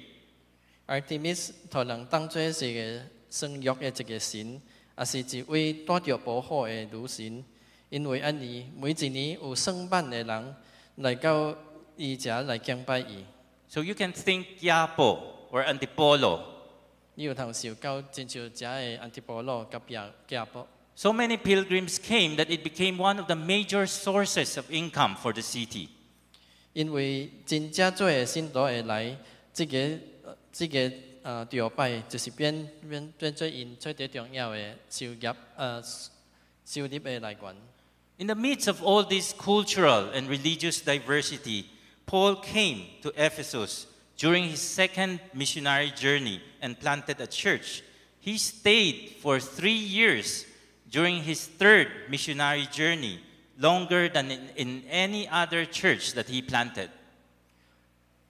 [0.88, 4.62] Artemis 互人當做是個生育的一個神，
[4.98, 7.46] 也是一位帶着保護的女神。
[7.90, 10.56] 因為安尼，每一年有上萬的人
[10.98, 11.56] 嚟到
[11.96, 13.24] 伊家嚟敬拜伊。
[13.70, 15.20] So you can think Quiapo
[15.52, 16.42] or Antipolo.
[17.16, 19.96] 要頭時教正照者係 Antipolo 及
[20.28, 20.66] Quiapo。
[20.96, 25.42] So many pilgrims came that it became one of the major sources of income for the
[25.42, 25.90] city.
[26.74, 29.16] 因為真正做嘅信徒會來，
[29.54, 30.04] 即個
[30.52, 37.56] 即個呃朝拜就是變變變做因最最重要嘅收入呃收入嘅來源。
[38.19, 41.67] In the midst of all this cultural and religious diversity,
[42.07, 43.87] Paul came to Ephesus
[44.17, 47.83] during his second missionary journey and planted a church.
[48.21, 50.47] He stayed for three years
[50.91, 53.19] during his third missionary journey,
[53.59, 56.91] longer than in, in any other church that he planted.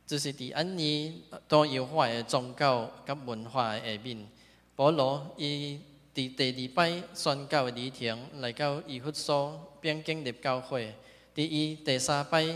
[0.06, 4.28] 就是伫安尼多元化的宗教甲文化的下面，
[4.76, 5.78] 保罗伊
[6.14, 10.94] 伫第二摆宣教的旅程来到以弗所 并建立教会。
[11.34, 12.46] 伫伊第三摆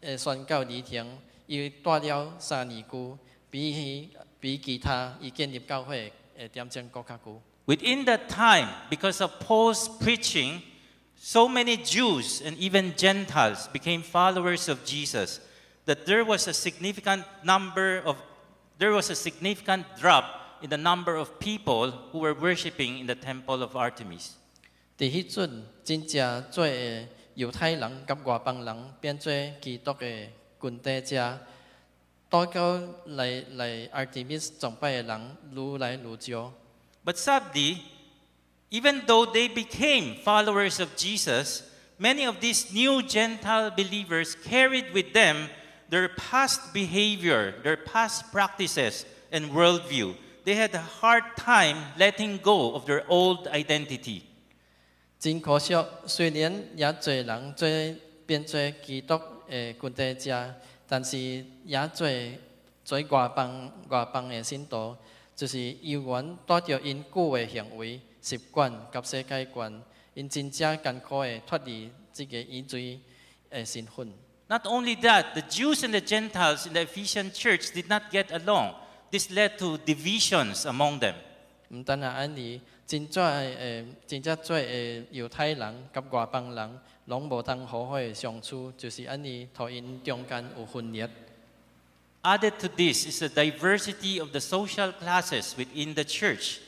[0.00, 1.06] 的宣教旅程，
[1.46, 3.16] 伊带了三年久，
[3.50, 7.40] 比起比其他伊建立教会的点钟更较久。
[7.66, 10.60] Within that time, because of Paul's preaching,
[11.16, 15.40] so many Jews and even Gentiles became followers of Jesus
[15.86, 18.16] that there was a significant number of
[18.78, 20.24] there was a significant drop
[20.62, 24.36] in the number of people who were worshiping in the temple of Artemis.
[25.00, 30.06] 伫迄阵，真正做的犹太人甲外邦人变做基督的
[30.58, 31.38] 军队者，
[32.30, 36.52] 到到来来 Artemis 崇拜的人愈来愈少。
[37.04, 37.78] But sadly,
[38.70, 41.62] even though they became followers of Jesus,
[41.98, 45.48] many of these new Gentile believers carried with them
[45.88, 50.14] their past behavior, their past practices, and worldview.
[50.44, 54.24] They had a hard time letting go of their old identity.
[55.21, 55.75] 真可惜，
[56.07, 57.67] 虽然也侪人做
[58.25, 59.15] 变做基督
[59.47, 60.51] 的軍隊者，
[60.87, 61.15] 但是
[61.63, 62.07] 也做
[62.83, 64.97] 做外邦外邦的信徒，
[65.35, 69.71] 就是由原带着因旧的行为、习惯及世界观，
[70.15, 72.99] 因真正艰苦的脱离这个以罪
[73.51, 74.11] 的身份。
[74.47, 78.73] Not only that, the Jews and the Gentiles in the Ephesian church did not get along.
[79.11, 81.13] This led to divisions among them.
[81.69, 82.59] 毋單係安尼，
[82.90, 91.08] 真正诶真正做诶犹太人甲外邦人，拢无通好好的相处，就是安尼，互因中间有分裂。
[92.22, 96.58] Added to this is the diversity of the social classes within the church.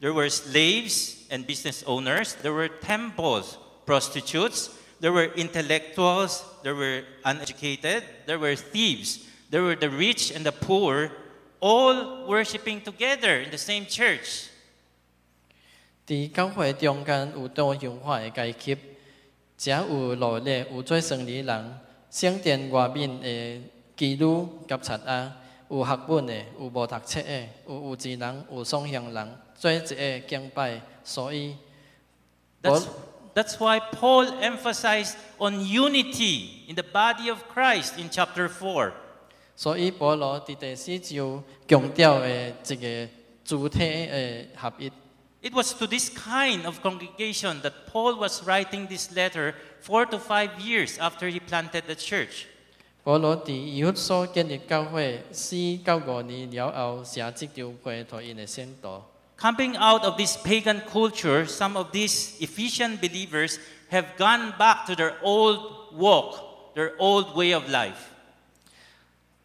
[0.00, 4.70] There were slaves and business owners, there were temples, prostitutes,
[5.00, 9.20] there were intellectuals, there were uneducated, there were thieves,
[9.50, 11.10] there were the rich and the poor,
[11.60, 14.50] all worshiping together in the same church.
[16.09, 18.75] 伫教會中间有多元化的階級，
[19.55, 21.79] 遮有努力有做生理人，
[22.11, 23.61] 聖殿外面的
[23.95, 25.31] 妓女甲賊仔，
[25.69, 31.55] 有学问的，有无读册的，有有钱人，有雙向人，做一個敬拜，所以
[32.63, 32.87] That's,
[33.35, 38.93] that's why Paul emphasized on unity in the body of Christ in chapter 4.
[39.55, 43.11] 所以保羅伫第四章強調的一個
[43.45, 44.91] 主體的合一。
[45.42, 50.58] It was to this kind of congregation that Paul was writing this letter four to five
[50.58, 52.46] years after he planted the church.
[53.02, 59.02] 保罗伫以弗所建立教会四到五年了后，写即条会互因的信徒。
[59.36, 63.58] Coming out of this pagan culture, some of these Ephesian believers
[63.90, 68.08] have gone back to their old walk, their old way of life.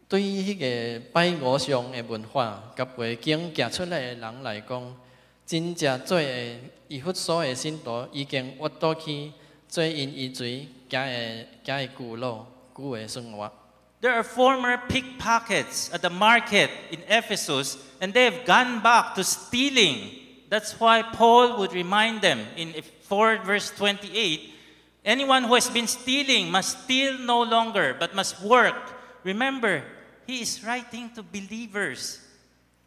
[0.08, 4.94] 对于迄个拜偶像的文化，甲背景行出来的人来讲，
[5.46, 6.56] 真正做的
[6.88, 9.32] 以弗所的信徒已经屈倒去
[9.68, 13.52] 做因以罪行的行的旧路、旧的生活。
[14.02, 19.24] There are former pickpockets at the market in Ephesus, and they have gone back to
[19.24, 20.12] stealing.
[20.50, 22.74] That's why Paul would remind them in
[23.10, 24.54] 4 verse 28
[25.04, 28.94] anyone who has been stealing must steal no longer, but must work.
[29.24, 29.84] Remember,
[30.28, 32.20] he is writing to believers.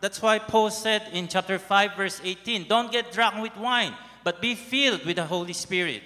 [0.00, 4.40] That's why Paul said in chapter 5, verse 18, Don't get drunk with wine, but
[4.40, 6.02] be filled with the Holy Spirit.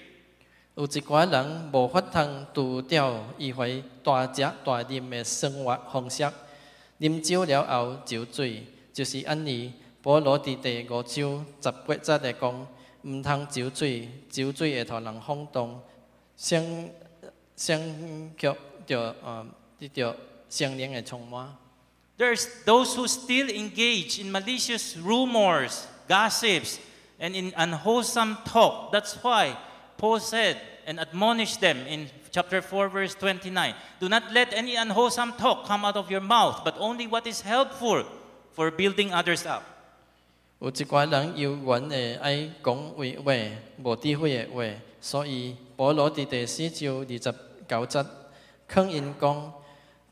[0.75, 6.27] 有一寡人无法通除掉伊怀大食大啉的生活方式，
[6.99, 9.75] 啉酒了后酒醉，就是安尼。
[10.03, 12.67] 保罗伫第五章十八节的讲，
[13.03, 15.79] 毋通酒醉，酒醉会互人晃动，
[16.35, 16.65] 想
[17.55, 17.79] 想
[18.39, 19.47] 却着呃，
[19.79, 20.17] 得着
[20.49, 21.55] 圣灵的充满。
[22.22, 26.80] There's those who still engage in malicious rumors, gossips,
[27.20, 28.92] and in unwholesome talk.
[28.92, 29.56] That's why
[29.98, 30.58] Paul said
[30.88, 35.86] and admonished them in chapter 4, verse 29 Do not let any unwholesome talk come
[35.86, 38.04] out of your mouth, but only what is helpful
[38.54, 39.64] for building others up.
[40.60, 43.34] 有一寡人由原会爱讲话话，
[43.84, 44.64] 无智慧的话，
[45.00, 48.06] 所以保罗伫第四章二十九节，
[48.68, 49.52] 劝因讲，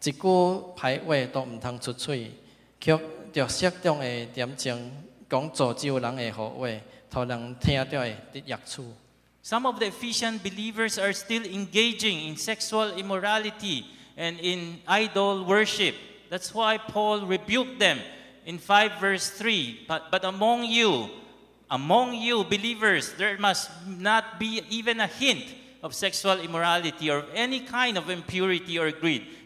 [0.03, 2.31] 一句歹话都毋通出嘴，
[2.79, 2.99] 却
[3.33, 4.91] 着适当的点睛
[5.29, 6.69] 讲造就人的好话，
[7.11, 8.85] 互人听着会得益处。
[9.43, 13.85] Some of the Ephesian believers are still engaging in sexual immorality
[14.17, 15.93] and in idol worship.
[16.29, 17.99] That's why Paul rebuked them
[18.45, 19.85] in 5 verse 3.
[19.87, 21.09] But, but among you,
[21.69, 25.45] among you believers, there must not be even a hint
[25.83, 29.27] of sexual immorality or any kind of impurity or greed,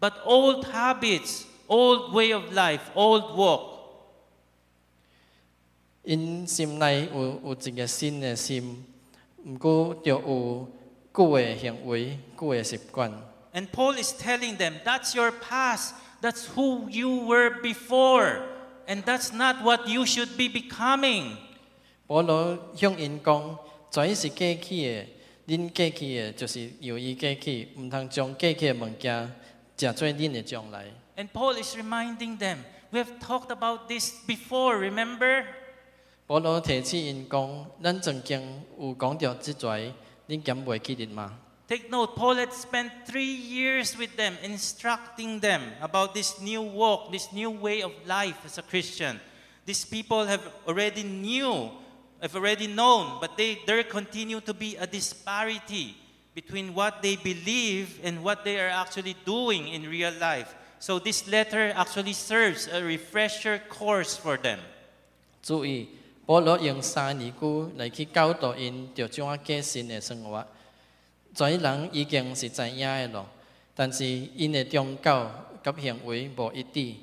[0.00, 3.78] but old habits, old way of life, old walk.
[6.02, 8.84] 因心内有有一个新的心，
[9.44, 10.68] 毋过着有
[11.12, 13.12] 旧的行为、旧的习惯。
[13.52, 15.94] And Paul is telling them, that's your past.
[16.22, 18.42] That's who you were before.
[18.86, 21.36] And that's not what you should be becoming.
[22.06, 23.56] 保罗向因讲：，
[23.90, 25.06] 这是过去
[25.46, 29.30] 的，恁过去的就是由于过去，毋通将过去的物件食做恁的将来。
[31.16, 35.44] And Paul is reminding them, we have talked about this before, remember?
[36.26, 38.40] 保罗提醒因讲：，咱曾经
[38.78, 39.92] 有讲到即罪，
[40.28, 41.38] 恁敢袂记得吗？
[41.66, 47.12] Take note, Paul had spent three years with them, instructing them about this new walk,
[47.12, 49.20] this new way of life as a Christian.
[49.66, 51.70] These people have already knew,
[52.20, 55.94] have already known, but they, there continue to be a disparity
[56.34, 60.54] between what they believe and what they are actually doing in real life.
[60.78, 64.58] So this letter actually serves a refresher course for them.
[65.42, 65.88] 注意，
[66.24, 70.46] 保罗用三字句来去教导因着怎啊过新的生活。
[71.34, 73.26] 在人已经是知影的咯，
[73.74, 75.30] 但是因的宗教
[75.62, 76.96] 及行为无一致。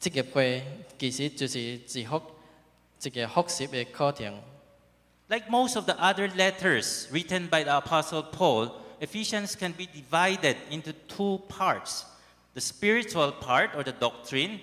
[0.00, 0.64] 这个会
[0.98, 4.40] 其实就是一学一个学习的课程。
[5.30, 10.56] Like most of the other letters written by the Apostle Paul, Ephesians can be divided
[10.70, 12.04] into two parts
[12.54, 14.60] the spiritual part, or the doctrine,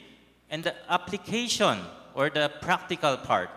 [0.49, 1.77] and the application,
[2.15, 3.49] or the practical part.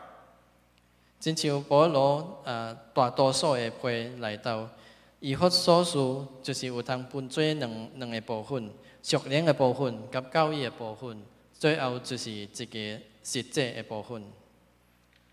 [1.22, 4.68] 亲像保罗啊，大多数的会来到，
[5.20, 8.70] 以弗所书就是有通分做两两个部分，
[9.02, 11.22] 属灵的部分及教义的部分，
[11.58, 12.78] 最后就是一个
[13.24, 14.22] 实际的部分。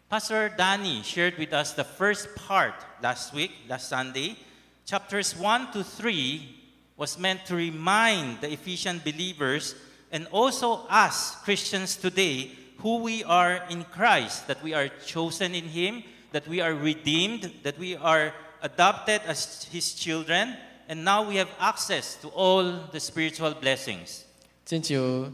[0.10, 4.38] Pastor Danny shared with us the first part last week, last Sunday.
[4.86, 6.42] Chapters 1 to 3
[6.98, 9.76] was meant to remind the Ephesian believers
[10.12, 15.64] and also us, Christians today, who we are in Christ, that we are chosen in
[15.66, 20.56] Him, that we are redeemed, that we are adopted as His children,
[20.88, 24.26] and now we have access to all the spiritual blessings.
[24.68, 25.34] 亲像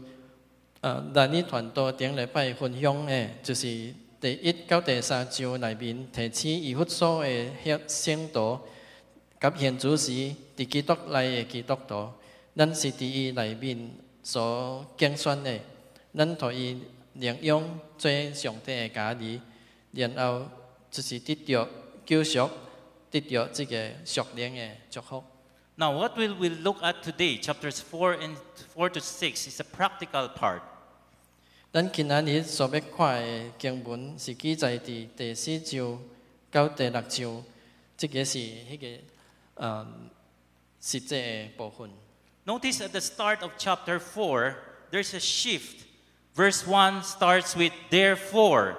[0.80, 3.92] 呃，咱呢团队顶礼拜分享的，就是
[4.25, 7.29] 第一到第三章內面提起以弗所的
[7.63, 8.59] 迄聖徒
[9.39, 10.09] 及现主时
[10.57, 12.09] 伫基督內的基督徒，
[12.55, 13.91] 咱是伫伊內面
[14.23, 15.59] 所競選的，
[16.15, 16.75] 咱互伊
[17.19, 17.63] 領養
[17.99, 19.39] 做上帝的家兒，
[19.91, 20.47] 然后
[20.89, 21.67] 就是得到
[22.03, 22.49] 救赎，
[23.11, 25.23] 得到这个属灵的祝福。
[25.75, 28.35] Now, what will we look at today, chapters four and
[28.73, 30.61] four to six is a practical part.
[31.74, 35.98] 咱今仔日所要看的经文是记载伫第四章
[36.50, 37.44] 到第六章，
[37.96, 39.02] 这个是迄、个
[39.54, 39.86] 呃
[40.82, 41.90] 实际的部分。
[42.44, 44.54] Notice at the start of chapter 4,
[44.90, 45.86] there's a shift
[46.34, 48.76] Verse 1 starts with therefore.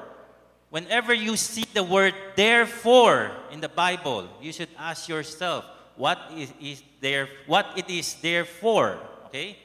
[0.70, 5.66] Whenever you see the word therefore in the Bible, you should ask yourself
[5.97, 8.97] what is, is there what it is there for.
[9.26, 9.58] Okay?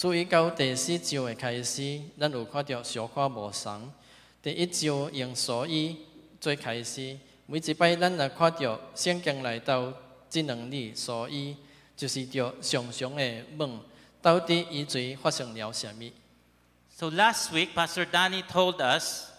[0.00, 3.90] 注意到第四章的开始，咱有看到小可无相。
[4.42, 5.96] 第一章用所以
[6.40, 9.92] 做开始，每一摆咱也看到圣经来到
[10.28, 11.56] 这两字，所以
[11.96, 13.80] 就是着常常的问，
[14.20, 16.10] 到底以罪发生了什么？
[16.94, 19.30] So last week, Pastor Danny told us,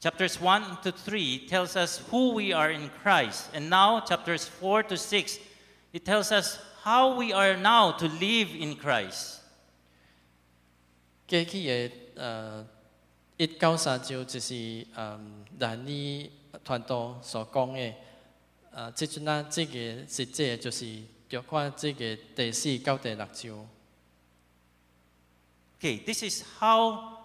[0.00, 3.50] chapters 1 to 3 tells us who we are in Christ.
[3.52, 5.38] And now, chapters 4 to 6,
[5.92, 9.40] it tells us how we are now to live in Christ.
[11.33, 12.63] 过去的呃
[13.37, 16.29] 一九三章就是嗯兰尼
[16.63, 17.93] 传道所讲的，
[18.71, 23.67] 呃，即阵啊，这个实际就是着看这个第四到第六章。
[25.79, 27.17] Okay, this is how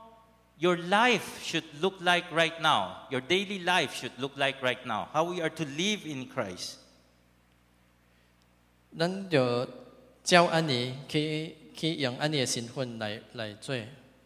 [0.57, 3.07] your life should look like right now.
[3.11, 5.09] Your daily life should look like right now.
[5.13, 6.77] How we are to live in Christ.
[8.99, 9.69] 咱就
[10.25, 13.77] 照安尼去去用安尼的身份来来做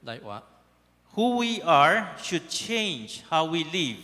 [0.03, 0.41] 来活，
[1.15, 3.97] Who we are should change how we live.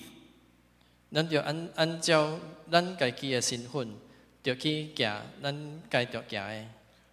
[1.12, 2.40] 咱就按按照
[2.72, 3.96] 咱家己的身份，
[4.42, 6.66] 就去行咱该着行的。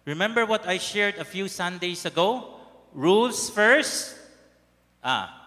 [0.05, 2.59] Remember what I shared a few Sundays ago?
[2.95, 4.15] Rules first.
[5.03, 5.37] Ah.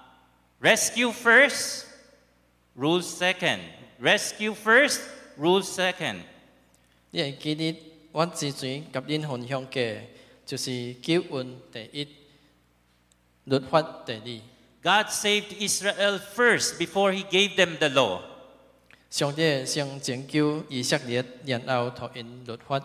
[0.61, 1.87] Rescue first.
[2.77, 3.61] Rules second.
[4.01, 5.01] Rescue first.
[5.37, 6.21] Rules second.
[7.11, 7.77] 你会记得
[8.13, 9.83] 我之前甲恁分享过，
[10.47, 12.09] 就是救恩第一，
[13.49, 14.41] 律法第二。
[14.83, 18.21] God saved Israel first before he gave them the law.
[19.11, 22.79] 上帝先拯救以色列，然后托因律法。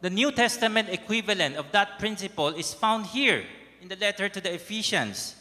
[0.00, 3.44] The New Testament equivalent of that principle is found here
[3.80, 5.32] in the letter to the Ephesians.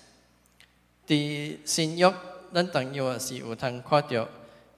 [1.08, 2.14] 伫新约，
[2.54, 4.28] 咱当有是有通看到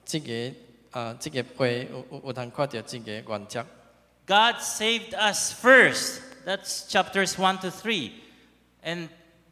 [0.04, 3.64] 即、个啊，即、个批有有有通看到即个原则。
[4.26, 6.20] God saved us first.
[6.44, 8.10] That's chapters 1 to 3.
[8.82, 9.08] And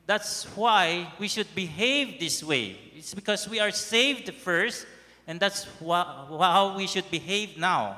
[0.06, 2.76] that's why we should behave this way.
[2.96, 4.86] It's because we are saved first,
[5.26, 7.96] and that's wha- how we should behave now.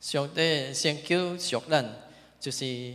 [0.00, 1.94] 上帝先救赎咱，
[2.38, 2.94] 就是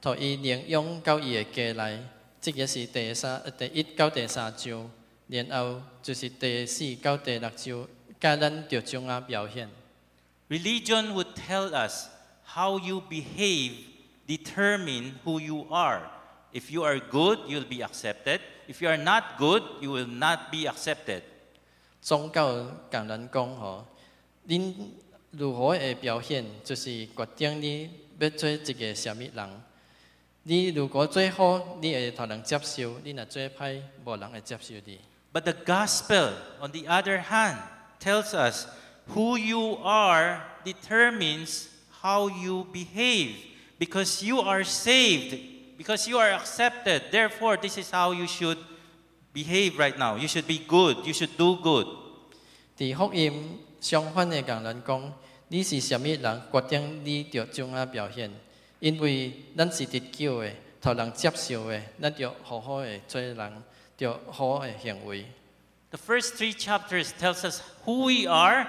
[0.00, 2.00] 托伊领养到伊嘅家内，
[2.40, 4.90] 即、个是第三、第一到第三章，
[5.28, 7.88] 然后就是第四到第六章，
[8.20, 9.70] 教咱着怎啊表现。
[10.50, 12.08] Religion would tell us
[12.44, 13.72] how you behave
[14.26, 16.02] determine who you are.
[16.52, 18.40] If you are good, you'll be accepted.
[18.68, 21.22] If you are not good, you will not be accepted.
[22.00, 23.86] 宗教甲咱讲吼，
[24.46, 24.74] 恁
[25.30, 29.62] 如何会表现，就是决定你要做一个什么人。
[30.42, 34.98] 你如果做好，你会互人接受；你若做歹，无人会接受你。
[35.32, 37.58] But the gospel, on the other hand,
[37.98, 38.66] tells us
[39.14, 41.68] who you are determines
[42.02, 43.36] how you behave.
[43.78, 45.38] Because you are saved,
[45.76, 47.10] because you are accepted.
[47.10, 48.58] Therefore, this is how you should
[49.32, 50.16] behave right now.
[50.16, 51.06] You should be good.
[51.06, 51.86] You should do good.
[52.76, 55.12] 伫福音相反的甲咱讲，
[55.48, 58.30] 你是什么人，决定你着怎啊表现。
[58.80, 60.50] 因为咱是得救的，
[60.82, 63.62] 互人接受的，咱着好好的做人，
[63.96, 65.26] 着好好的行为。
[65.90, 68.66] The first three chapters tells us who we are.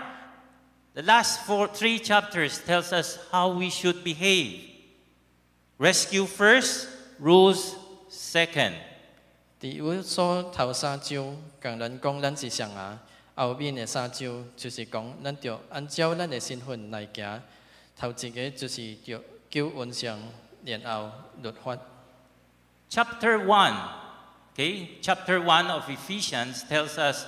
[0.94, 4.60] The last four, three chapters tells us how we should behave.
[5.80, 6.88] Rescue first,
[7.20, 7.74] rules
[8.10, 8.74] second.
[9.60, 13.00] 伫有所头三章，甲咱讲咱是谁啊？
[13.36, 17.42] 后面的三章就是讲咱着按照咱的身份来行。
[17.96, 20.20] 头一个就是着救恩上，
[20.66, 21.12] 然后
[21.42, 21.78] 律法。
[22.90, 23.74] Chapter 1,
[24.54, 24.88] okay?
[25.02, 27.26] Chapter 1 of Ephesians tells us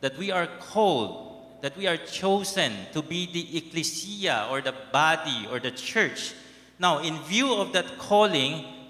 [0.00, 5.46] that we are called, that we are chosen to be the ecclesia or the body
[5.50, 6.32] or the church.
[6.78, 8.64] Now, in view of that calling,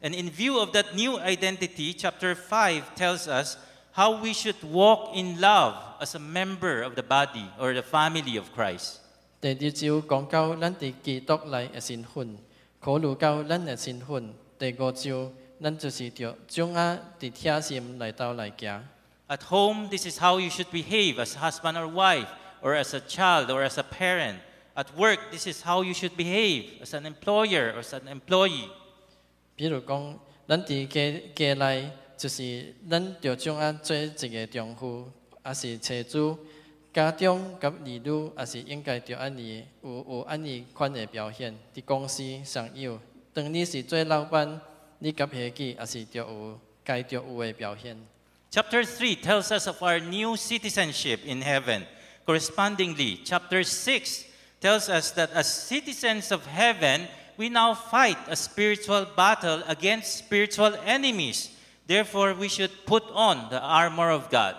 [0.00, 3.56] And in view of that new identity, chapter 5 tells us
[3.92, 8.36] how we should walk in love as a member of the body or the family
[8.36, 9.00] of Christ.
[9.40, 12.36] 第二章讲到咱伫基督内嘅身份，
[12.80, 14.34] 考虑到咱嘅身份。
[14.58, 18.82] 第五章，咱就是着将啊伫贴心来到来行。
[19.28, 22.28] At home, this is how you should behave as husband or wife,
[22.60, 24.40] or as a child, or as a parent.
[24.74, 28.68] At work, this is how you should behave as an employer or as an employee.
[29.57, 35.11] 比如讲，咱伫家家内，就是咱着怎啊做一个丈夫，
[35.43, 36.37] 也是妻子，
[36.93, 41.57] 家中甲儿女，也是应该着安尼有有安尼款的表现。
[41.73, 42.99] 伫公司上有，
[43.33, 44.61] 当你是做老板，
[44.99, 47.97] 你甲下己也是着有该着有的表现。
[48.51, 51.81] Chapter 3 tells us of our new citizenship in heaven.
[52.27, 54.25] Correspondingly, chapter 6
[54.61, 57.07] tells us that as citizens of heaven,
[57.37, 61.49] we now fight a spiritual battle against spiritual enemies.
[61.85, 64.55] Therefore, we should put on the armor of God.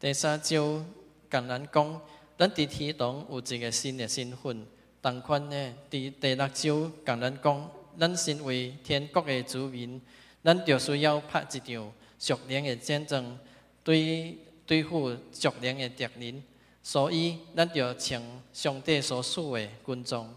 [0.00, 0.84] 第三招
[1.30, 2.00] 共咱讲，
[2.36, 4.66] 咱伫天堂有一个新的身份。
[5.00, 10.00] 同款呢，伫第六招共咱讲，咱身为天国的子民，
[10.42, 13.38] 咱就需要拍一场属灵的战争，
[13.82, 14.36] 对
[14.66, 16.42] 对付属灵的敌人。
[16.82, 18.20] 所以，咱就穿
[18.52, 20.34] 上帝所赐的军装。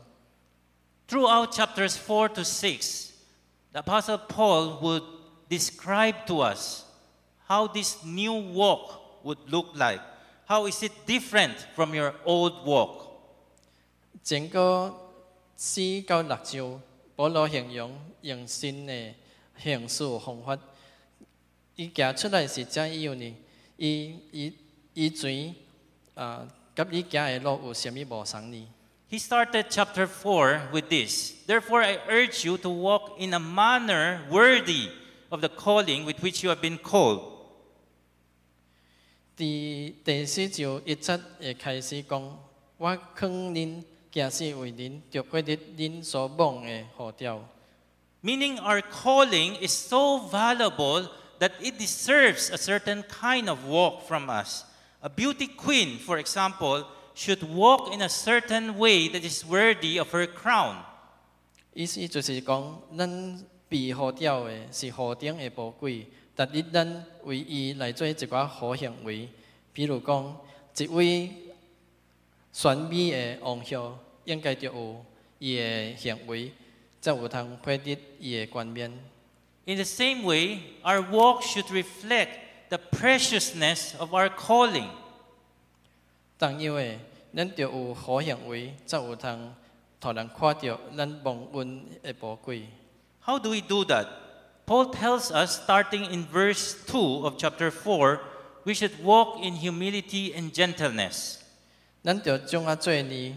[1.08, 3.12] Throughout chapters 4 to 6,
[3.72, 5.02] the Apostle Paul would
[5.48, 6.84] describe to us
[7.46, 10.00] how this new walk would look like.
[10.46, 13.08] How is it different from your old walk?
[14.22, 14.94] 整个
[15.56, 16.80] 四到六招，
[17.16, 19.14] 保罗形容用新的
[19.58, 20.58] 形式方法，
[21.76, 23.36] 伊行出来是怎样呢？
[23.76, 24.52] 伊伊
[24.94, 25.54] 伊全
[26.14, 28.68] 啊，甲你行的路有啥物无同呢？
[29.08, 34.22] He started chapter 4 with this Therefore, I urge you to walk in a manner
[34.30, 34.88] worthy
[35.30, 37.30] of the calling with which you have been called.
[39.36, 42.38] 第第四招一节会开始讲，
[42.76, 43.82] 我劝恁
[44.12, 47.42] 行事为人，就过日恁所望的号召。
[48.22, 51.08] Meaning, our calling is so valuable
[51.40, 54.64] that it deserves a certain kind of walk from us.
[55.00, 56.84] A beauty queen, for example,
[57.17, 60.75] should walk in a certain way that is worthy of her crown.
[61.73, 66.05] 意思就是讲，咱被号召的是何等的宝贵，
[66.35, 69.27] 但日咱为伊来做一寡好行为，
[69.73, 70.37] 比如讲，
[70.77, 71.31] 一位
[72.53, 75.03] 选美的王后，应该就有
[75.39, 76.51] 伊的行为，
[77.01, 78.91] 才有通配得伊的冠冕。
[79.65, 82.29] In the same way, our walk should reflect
[82.69, 84.87] the preciousness of our calling.
[86.38, 86.98] 同样的，
[87.34, 89.54] 咱就有好行为，才有通
[90.00, 92.66] 互人看到咱蒙恩的宝贵。
[93.24, 94.06] How do we do that?
[94.66, 98.18] Paul tells us, starting in verse 2 of chapter 4,
[98.64, 101.38] we should walk in humility and gentleness.
[102.02, 103.36] 咱就怎啊做呢？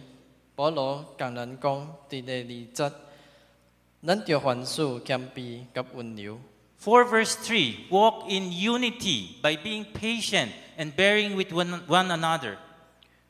[0.55, 2.95] 保罗共咱讲，伫第二节，
[4.03, 6.39] 咱就凡事谦卑甲温柔。
[6.81, 12.57] 4 verse 3 Walk in unity by being patient and bearing with one, one another.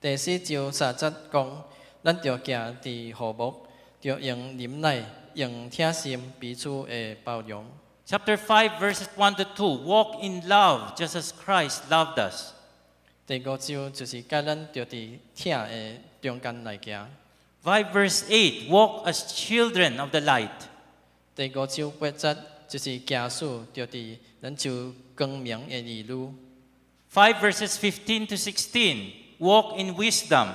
[0.01, 1.63] 第四招三节讲，
[2.03, 3.65] 咱就行伫和睦，
[3.99, 5.03] 就用忍耐、
[5.33, 7.65] 用贴心彼此的包容。
[8.07, 12.51] Chapter 5 verses 1 to 2 Walk in love just as Christ loved us.
[13.25, 17.09] 第五招就是教咱就伫疼的中间来行。
[17.63, 20.51] 5 verse 8 Walk as children of the light.
[21.35, 26.31] 第五招八节就是行事就伫咱就光明的儿女。
[27.11, 30.53] 5 verses 15 to 16 Walk in wisdom.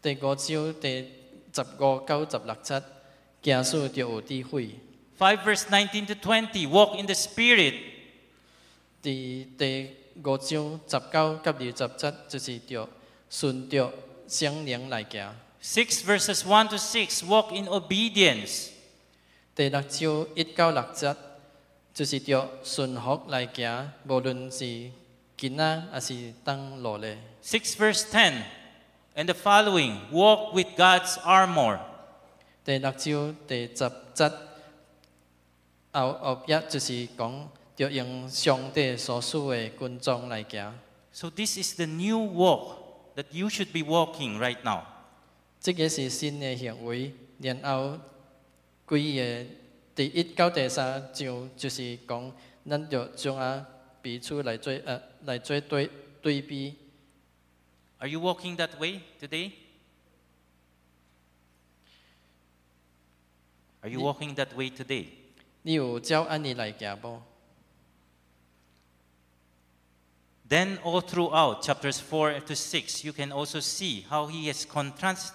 [0.00, 1.08] 第五招第
[1.52, 2.82] 十五到十六节
[3.42, 4.70] 行事就有智慧。
[5.18, 7.74] 5 verse 19 to 20 Walk in the Spirit.
[9.02, 12.88] 第第五章十九到二十节，就是着
[13.30, 13.92] 顺着
[14.28, 15.34] 圣灵来行。
[15.60, 18.68] 6 verses 1 to 6 Walk in obedience.
[19.56, 21.16] 第六章一到六节，
[21.92, 24.92] 就是着顺服来行，无论是
[25.42, 27.18] 囡仔还是当老咧。
[27.42, 28.42] 6 verse 10
[29.14, 31.80] and the following Walk with God's armor.
[32.64, 34.32] 第六章第十节
[35.92, 37.46] 后后边就是讲
[37.76, 40.74] 着用上帝所赐的军装来行。
[41.12, 42.76] So, this is the new walk
[43.16, 44.82] that you should be walking right now.
[45.60, 47.98] 这个是新的行为，然后
[48.88, 49.54] 几个
[49.96, 52.30] 第一到第三章就是讲，
[52.68, 53.66] 咱就将啊
[54.02, 55.90] 彼此来做呃来做对
[56.22, 56.74] 对比。
[57.98, 59.52] Are you walking that way today?
[63.82, 65.06] Are you Ye- walking that way today?
[65.62, 67.20] 你有照安尼来行无？
[70.48, 75.34] Then, all throughout chapters 4 to 6, you can also see how he has, contrast,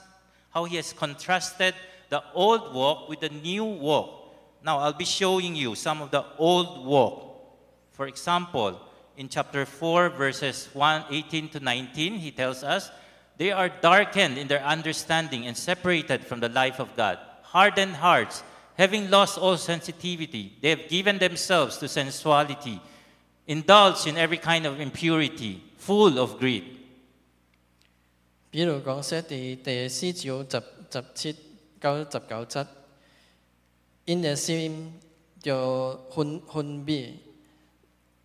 [0.49, 1.75] how he has contrasted
[2.09, 4.33] the old walk with the new walk.
[4.63, 7.26] Now, I'll be showing you some of the old walk.
[7.97, 8.79] For example,
[9.17, 12.89] in chapter 4, verses 1, 18 to 19, he tells us,
[13.37, 17.19] they are darkened in their understanding and separated from the life of God.
[17.43, 18.43] Hardened hearts,
[18.77, 22.79] having lost all sensitivity, they have given themselves to sensuality,
[23.45, 26.63] indulged in every kind of impurity, full of greed.
[28.49, 31.35] 比如讲说，第第四章十十七
[31.79, 32.67] 到十九节，
[34.05, 34.93] 因嘅心
[35.41, 37.13] 就分分别，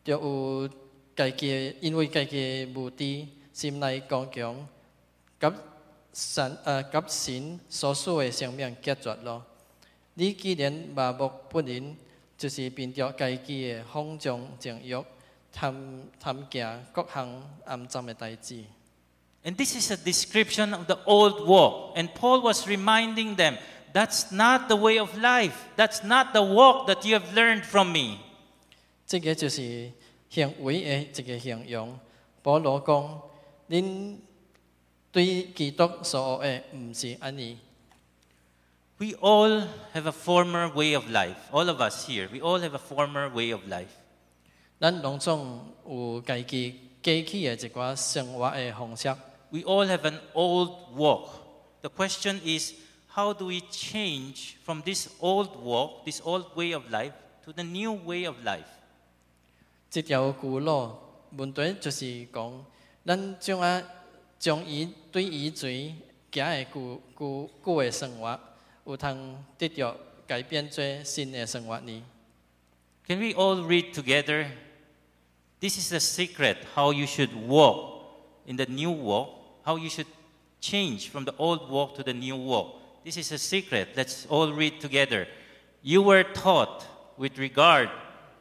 [0.03, 0.69] 就有
[1.15, 4.67] 家己因为家己目的心內剛強，
[5.39, 5.47] 及
[6.13, 9.43] 神誒及神所屬嘅生命結絕咯。
[10.15, 11.95] 你既然麻木不仁，
[12.37, 15.03] 就是變着家己嘅放縱情慾，
[15.55, 15.73] 貪
[16.21, 18.63] 貪行各項暗雜嘅代志。
[19.45, 21.97] And this is a description of the old walk.
[21.97, 23.57] And Paul was reminding them
[23.93, 25.55] that's not the way of life.
[25.75, 28.19] That's not the walk that you have learned from me.
[29.07, 29.91] 這個就是
[30.29, 31.99] 行為嘅一個形容。
[32.41, 33.21] 保羅講：
[33.69, 34.17] 恁
[35.11, 37.57] 對基督所學嘅唔是安尼。
[38.97, 41.35] We all have a former way of life.
[41.51, 43.89] All of us here, we all have a former way of life.
[44.79, 49.07] 咱攏總有家己過去嘅一寡生活嘅方式。
[49.49, 51.29] We all have an old walk.
[51.81, 52.73] The question is,
[53.07, 57.13] how do we change from this old walk, this old way of life,
[57.45, 58.65] to the new way of life?
[59.92, 60.92] 这条旧路
[61.36, 62.60] 问题就是讲，
[63.04, 63.82] 咱将啊
[64.38, 65.94] 将伊对伊罪
[66.30, 68.38] 行嘅旧旧旧嘅生活，
[68.84, 69.96] 有通得到
[70.26, 72.02] 改变做新嘅生活呢？
[73.06, 74.50] Can we all read together?
[75.60, 78.04] This is the secret how you should walk
[78.46, 79.30] in the new walk,
[79.64, 80.06] how you should
[80.60, 82.74] change from the old walk to the new walk.
[83.04, 83.88] This is a secret.
[83.96, 85.26] Let's all read together.
[85.82, 86.84] You were taught
[87.16, 87.88] with regard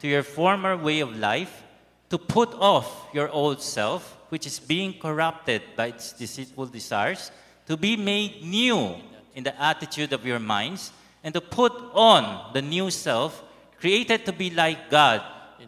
[0.02, 1.62] to your former way of life
[2.10, 7.30] to put off your old self, which is being corrupted by its deceitful desires,
[7.66, 8.96] to be made new
[9.34, 10.90] in the attitude of your minds,
[11.22, 13.42] and to put on the new self,
[13.78, 15.22] created to be like God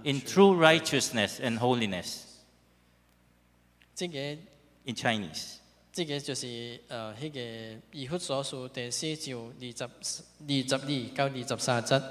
[0.05, 2.26] in true righteousness and holiness.
[3.95, 4.18] 这个
[4.86, 5.57] In Chinese.
[5.93, 12.03] 这个就是诶迄、个以弗所书第四章二十二十二到二十三节，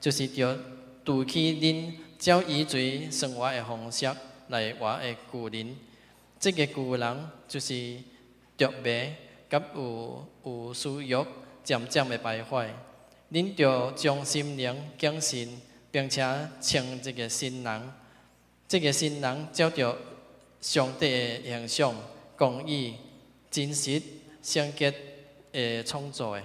[0.00, 0.58] 就是着
[1.05, 4.05] 除去恁照以前生活的方式
[4.49, 5.75] 来活的旧人，
[6.39, 7.97] 这个旧人就是
[8.57, 9.13] 着迷，
[9.49, 11.15] 甲有有需欲
[11.63, 12.69] 渐渐的败坏。
[13.31, 15.59] 恁着将心灵更新，
[15.91, 16.21] 并且
[16.61, 17.93] 穿一个新人，
[18.67, 19.97] 这个新人照着
[20.61, 21.95] 上帝的形象、
[22.35, 22.95] 公义、
[23.49, 24.01] 真实、
[24.43, 24.93] 圣洁
[25.53, 26.35] 诶创造。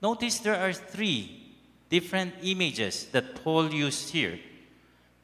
[0.00, 1.43] Notice there are three.
[1.89, 4.39] different images that Paul used here.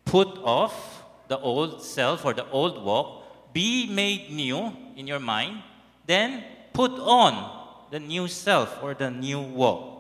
[0.04, 5.62] Put off the old self or the old walk, be made new in your mind,
[6.06, 6.44] then
[6.74, 9.94] put on the new self or the new walk.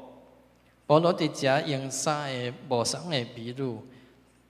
[0.88, 2.30] 保罗伫遮用三
[2.70, 3.80] 个无相嘅比喻，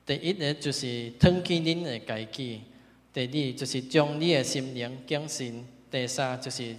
[0.06, 2.62] 第一个就是褪去恁嘅家己，
[3.14, 6.76] 第二就是将你嘅心灵更新，第三就是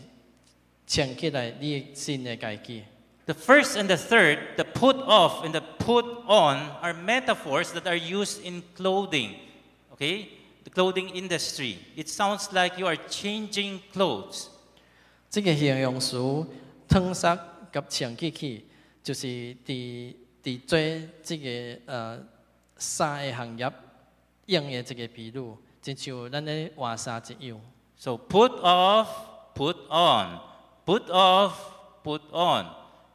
[0.86, 2.82] 穿起来你新嘅家己。
[3.30, 7.86] The first and the third, the put off and the put on, are metaphors that
[7.86, 9.34] are used in clothing.
[9.92, 10.30] Okay?
[10.62, 11.78] The clothing industry.
[11.96, 14.48] It sounds like you are changing clothes.
[15.30, 16.46] 这个形容词
[16.88, 17.36] 褪色
[17.72, 18.64] 及穿起去，
[19.02, 20.78] 就是伫伫做
[21.24, 22.24] 这个呃
[22.78, 23.72] 衫嘅行业
[24.46, 27.58] 用嘅这个比喻，就像咱咧换衫一样。
[27.96, 29.08] So put off,
[29.54, 30.38] put on.
[30.86, 31.54] Put off,
[32.04, 32.79] put on.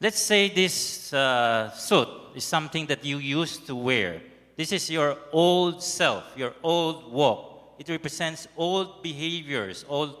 [0.00, 4.20] Let's say this uh, suit is something that you used to wear.
[4.56, 7.76] This is your old self, your old walk.
[7.78, 10.16] It represents old behaviors, old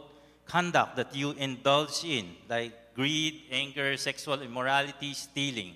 [0.46, 5.74] conduct that you indulge in, like greed, anger, sexual immorality, stealing.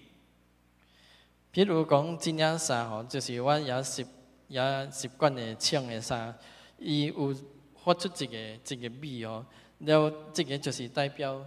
[1.53, 4.07] 譬如讲，真件衫吼，就是我也习
[4.49, 6.39] 也习惯嘅穿嘅衫，
[6.79, 7.35] 伊有
[7.83, 9.45] 发出一个一个美哦，
[9.79, 11.45] 了这个就是代表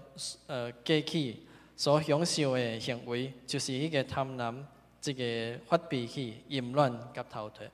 [0.47, 1.37] 呃过去
[1.76, 4.54] 所享受的行为，就是一个贪婪、
[5.00, 5.22] 這個
[5.66, 7.68] 發脾气、淫亂及逃脫。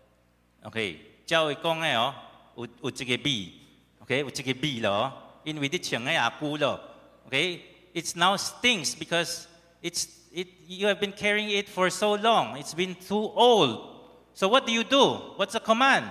[0.62, 0.96] Okay,
[1.26, 2.14] 教會講嘅哦，
[2.56, 5.12] 有有一個 B，OK，、有一個 B 咯，
[5.44, 6.80] 因为你穿嘅也久咯
[7.26, 9.44] ，OK，it's now stinks because
[9.82, 12.56] it's it you have been carrying it for so long.
[12.56, 13.86] It's been too old.
[14.34, 15.36] So what do you do?
[15.36, 16.04] What's the command?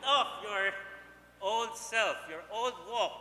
[0.00, 0.72] off your
[1.40, 3.12] old self, your old walk.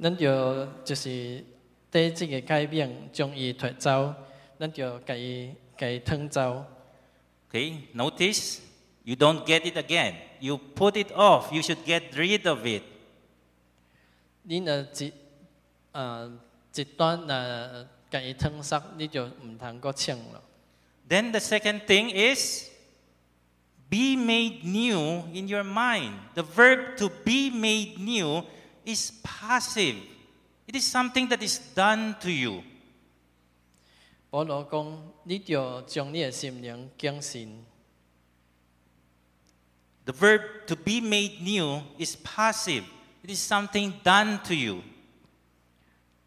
[0.00, 1.44] 咱就就是
[1.90, 4.14] 对这个改变，将伊脱走，
[4.58, 6.64] 咱就甲伊甲伊脱走。
[7.50, 8.60] Okay, notice
[9.04, 10.14] you don't get it again.
[10.40, 11.52] You put it off.
[11.54, 12.82] You should get rid of it.
[14.42, 15.12] 你若一
[15.92, 16.32] 呃
[16.74, 20.42] 一段若甲伊脱塞，你就毋通阁穿咯。
[21.08, 22.70] Then the second thing is
[23.90, 26.14] be made new in your mind.
[26.34, 28.42] The verb to be made new
[28.84, 29.96] is passive.
[30.66, 32.62] It is something that is done to you.
[34.30, 37.64] 保罗讲，你就将你的心灵更新。
[40.04, 42.84] The verb to be made new is passive.
[43.22, 44.82] It is something done to you.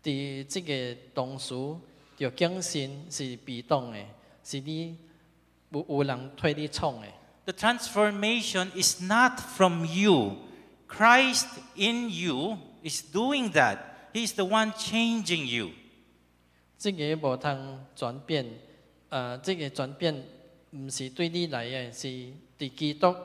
[0.04, 1.56] 伫即个动词，
[2.16, 3.98] 就更新是被动的，
[4.44, 4.96] 是你
[5.72, 7.08] 有有人替你创的。
[7.46, 10.38] The transformation is not from you.
[10.88, 14.10] Christ in you is doing that.
[14.14, 15.72] He is the one changing you.
[16.78, 18.46] 即个无通转变，
[19.10, 20.24] 呃，即个转变
[20.72, 22.08] 毋是对你来的，是
[22.60, 23.16] 伫基督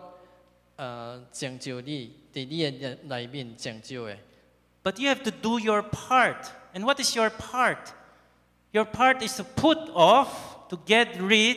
[0.76, 4.16] 呃成就你，伫你的内面成就的。
[4.82, 6.46] But you have to do your part.
[6.72, 7.92] And what is your part?
[8.72, 11.56] Your part is to put off, to get rid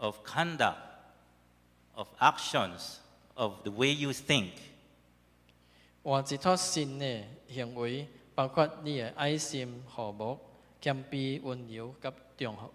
[0.00, 0.78] of conduct,
[1.94, 3.00] of actions,
[3.34, 4.52] of the way you think.
[6.02, 10.38] 换一套新的行为，包括你的爱心、和睦、
[10.80, 12.70] 谦卑、温柔及中和。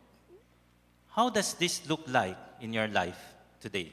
[1.13, 3.17] How does this look like in your life
[3.61, 3.91] today?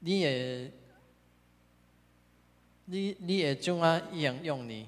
[0.00, 0.70] 你的
[2.86, 4.86] 你你会怎啊应用呢？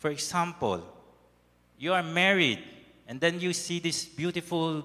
[0.00, 0.82] For example,
[1.78, 2.60] you are married
[3.08, 4.84] and then you see this beautiful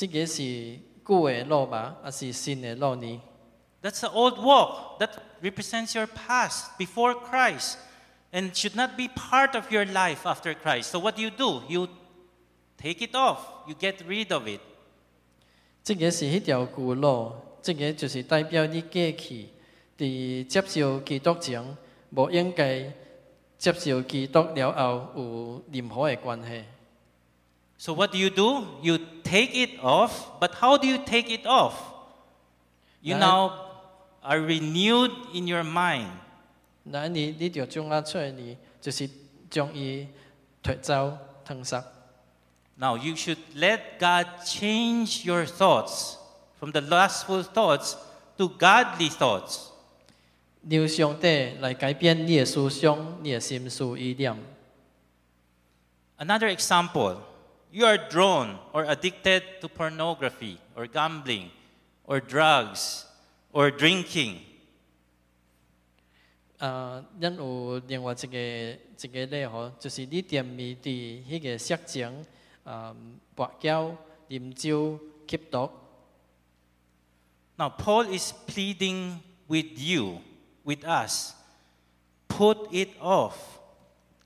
[0.00, 3.20] 这个是旧的路吧，还是新的路呢
[3.82, 5.10] ？That's the old walk that
[5.42, 7.74] represents your past before Christ
[8.32, 10.84] and should not be part of your life after Christ.
[10.84, 11.64] So what do you do?
[11.68, 11.88] You
[12.78, 13.40] take it off.
[13.68, 14.62] You get rid of it.
[15.84, 19.48] 这个是迄条旧路，这个就是代表你过去
[19.98, 21.76] 伫接受基督前，
[22.08, 22.90] 无应该
[23.58, 26.64] 接受基督了后有任何的关系。
[27.79, 28.65] So what do you do?
[28.81, 31.73] You take it off, but how do you take it off?
[33.01, 33.19] You Right.
[33.19, 33.51] now
[34.23, 36.09] are renewed in your mind.
[36.83, 39.09] 那你你就将啊出来呢，就是
[39.49, 40.07] 将伊
[40.63, 41.83] 脱走、吞塞。
[42.77, 46.15] Now you should let God change your thoughts
[46.59, 47.95] from the lustful thoughts
[48.37, 49.69] to godly thoughts.
[50.67, 54.35] 让上帝来改变你的思想、你的心思意念。
[56.17, 57.17] Another example,
[57.71, 61.49] you are drawn or addicted to pornography or gambling
[62.05, 63.05] or drugs
[63.51, 64.39] or drinking.
[66.57, 70.87] 啊，咱有另外一个一个例吼，就是你沉迷伫
[71.27, 72.25] 迄个色情、
[72.63, 72.95] 啊、
[73.35, 73.95] 跋筊、
[74.29, 75.69] 啉酒、吸毒。
[77.57, 80.21] Now, Paul is pleading with you,
[80.63, 81.33] with us,
[82.27, 83.35] put it off.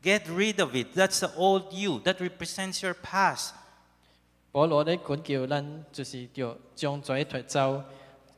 [0.03, 0.93] Get rid of it.
[0.95, 1.99] That's the old you.
[2.03, 3.51] That represents your past.
[4.51, 7.83] 保罗咧恳求咱，就是着将罪脱走，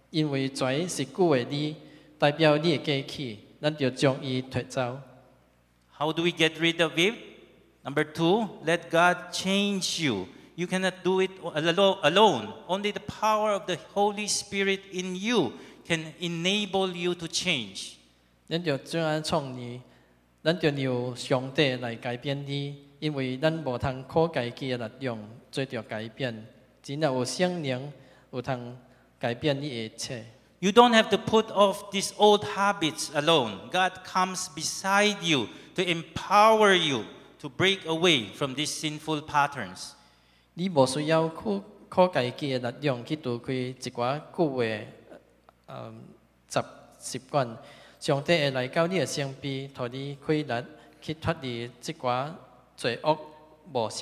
[0.09, 1.75] 因为罪是旧的你，
[2.17, 4.99] 代表你的过去，咱就将伊脱走。
[5.97, 7.13] How do we get rid of it?
[7.83, 10.27] Number two, let God change you.
[10.55, 12.53] You cannot do it alo- alone.
[12.67, 15.53] Only the power of the Holy Spirit in you
[15.87, 17.93] can enable you to change.
[18.49, 19.81] 咱就怎样创你？
[20.46, 25.18] 咱就由上帝来改变你，因为咱无通靠家己的力量
[25.50, 26.46] 做着改变，
[26.80, 27.92] 只要有圣灵
[28.30, 28.78] 有通
[29.18, 30.24] 改变你的一切。
[30.60, 33.70] You don't have to put off these old habits alone.
[33.72, 37.02] God comes beside you to empower you
[37.40, 39.94] to break away from these sinful patterns.
[40.54, 44.80] 你无需要靠靠家己的力量去除开一寡旧的
[45.66, 45.92] 呃
[46.46, 46.60] 习
[47.00, 47.58] 习惯，
[47.99, 50.65] 上帝会来到你的身边，互你开力
[51.01, 52.31] 去脱离即寡
[52.75, 53.17] 罪恶、
[53.71, 53.99] 无识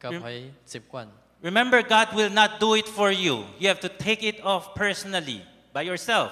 [0.00, 1.08] 甲迄习惯。
[1.42, 3.44] Remember, God will not do it for you.
[3.58, 5.40] You have to take it off personally
[5.72, 6.30] by yourself.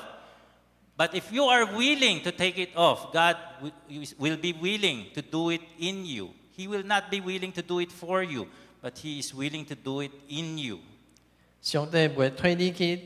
[0.97, 5.23] But if you are willing to take it off, God wi- will be willing to
[5.23, 6.31] do it in you.
[6.57, 8.47] He will not be willing to do it for you,
[8.81, 10.79] but He is willing to do it in you.
[11.61, 13.01] 上帝袂推你去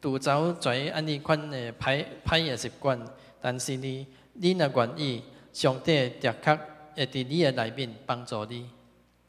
[0.00, 2.98] 拄走做安尼款的歹歹的习惯，
[3.41, 6.59] 但是呢，你若愿意，上帝的确
[6.95, 8.69] 会伫你的内面帮助你。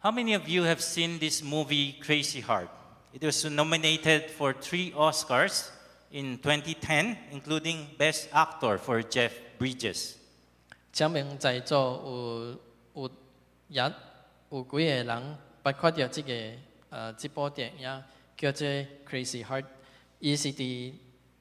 [0.01, 2.69] How many of you have seen this movie Crazy Heart?
[3.13, 5.69] It was nominated for three Oscars
[6.11, 10.15] in 2010, including Best Actor for Jeff Bridges.
[10.93, 12.59] 请问在座
[12.95, 13.11] 有有
[13.69, 13.93] 也
[14.51, 16.33] 有几个人捌看到这、个
[16.89, 18.03] 呃这部电影
[18.37, 18.67] 叫做
[19.09, 19.63] 《Crazy Heart》，
[20.19, 20.93] 伊是伫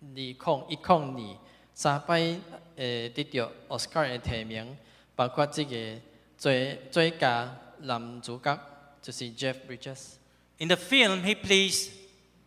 [0.02, 1.38] 二零一零年
[1.79, 2.39] 三摆
[2.77, 4.77] 诶得到奥斯卡的提名，
[5.17, 6.01] 包括即个
[6.37, 8.59] 最最佳男主角
[9.03, 10.15] 就是 Jeff Bridges。
[10.59, 11.91] In the film, he plays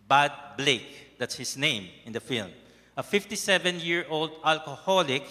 [0.08, 1.18] Bud Blake.
[1.20, 2.50] That's his name in the film.
[2.96, 5.24] A 57 year old alcoholic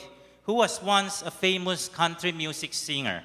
[0.44, 3.22] who was once a famous country music singer.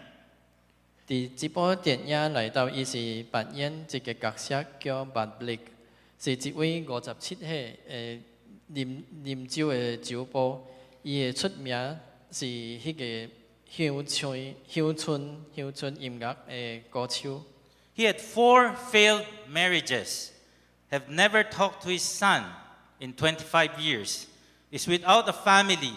[1.07, 5.59] 伫即部电影内头，伊是扮演一个角色叫 Bud Blake，
[6.19, 8.21] 是一位五十七岁诶
[8.73, 10.61] 啉啉酒的酒保。
[11.03, 11.99] 伊的出名
[12.31, 13.33] 是迄个
[13.65, 17.43] 乡村乡村乡村音乐的歌手。
[17.95, 20.31] He had four failed marriages,
[20.89, 22.43] have never talked to his son
[22.99, 24.27] in 25 years,
[24.71, 25.95] is without a family,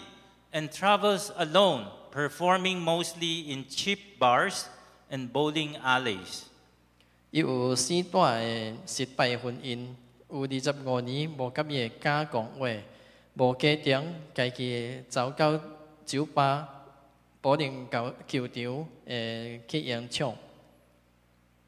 [0.51, 4.65] and travels alone, performing mostly in cheap bars
[5.09, 6.45] and bowling alleys.
[7.31, 9.93] 伊有四段的失败婚姻，
[10.29, 12.67] 有二十五年无甲伊的家讲话，
[13.35, 15.59] 无家庭，家己走到
[16.05, 16.67] 酒吧、
[17.41, 20.35] 保龄球球场诶去演唱。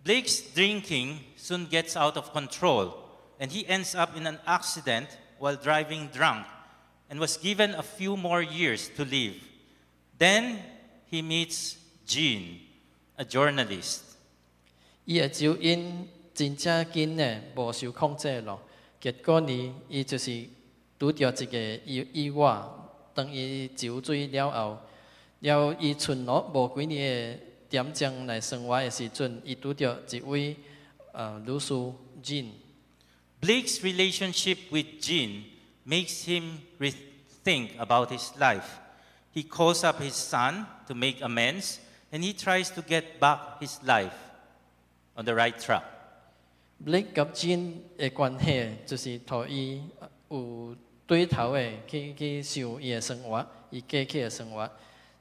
[0.04, 2.94] Blake's drinking soon gets out of control,
[3.40, 5.08] and he ends up in an accident
[5.40, 6.46] while driving drunk
[7.10, 9.36] and was given a few more years to live.
[10.18, 10.60] Then
[11.12, 11.76] he meets
[12.06, 12.60] Jean,
[13.18, 14.00] a journalist.
[15.06, 18.60] 伊的酒瘾 真正紧呢，无受控制咯。
[19.00, 20.48] 结果呢，伊就是
[21.00, 22.62] 拄着一个意意外，
[23.14, 24.80] 当伊酒醉了后，
[25.40, 30.56] 了伊剩落无几年的点钟来生活的时阵，伊拄着一位
[31.14, 31.74] 呃女士
[32.24, 32.48] Jean。
[33.40, 35.44] Blake's relationship with Jean
[35.86, 38.80] makes him rethink about his life.
[39.34, 41.78] He calls up his son to make amends,
[42.12, 44.16] and he tries to get back his life
[45.16, 45.84] on the right track.
[46.85, 49.83] Blake 甲 Jean 的关系，就是互伊
[50.29, 50.77] 有
[51.07, 54.69] 对头的去去受伊的生活，伊过去的生活，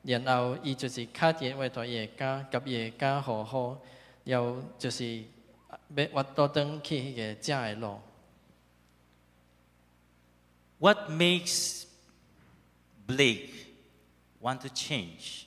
[0.01, 3.79] 然后伊就是敲电话互伊的家，甲伊的家好好，
[4.23, 5.23] 然后就是
[5.95, 7.99] 要挖倒转去迄个正的路。
[10.79, 11.83] What makes
[13.05, 13.51] Blake
[14.41, 15.43] want to change?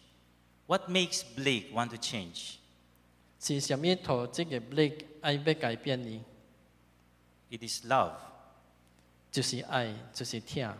[0.68, 2.58] What makes Blake want to change?
[3.40, 6.21] 是啥物互即个 Blake 爱要改变伊？
[7.49, 8.13] It is love.
[9.31, 10.73] 就是爱，就是疼。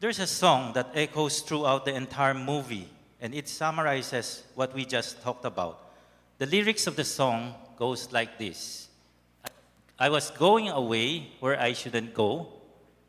[0.00, 2.86] There's a song that echoes throughout the entire movie,
[3.20, 5.76] and it summarizes what we just talked about.
[6.38, 8.88] The lyrics of the song goes like this
[9.98, 12.46] I was going away where I shouldn't go,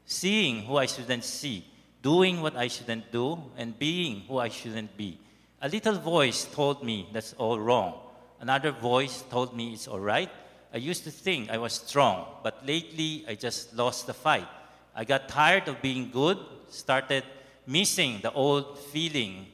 [0.06, 1.64] seeing who I shouldn't see,
[2.02, 5.18] doing what I shouldn't do, and being who I shouldn't be.
[5.62, 7.94] A little voice told me that's all wrong.
[8.40, 10.30] Another voice told me it's all right.
[10.74, 14.48] I used to think I was strong, but lately I just lost the fight.
[14.96, 16.38] I got tired of being good,
[16.70, 17.24] started
[17.68, 19.48] missing the old feeling,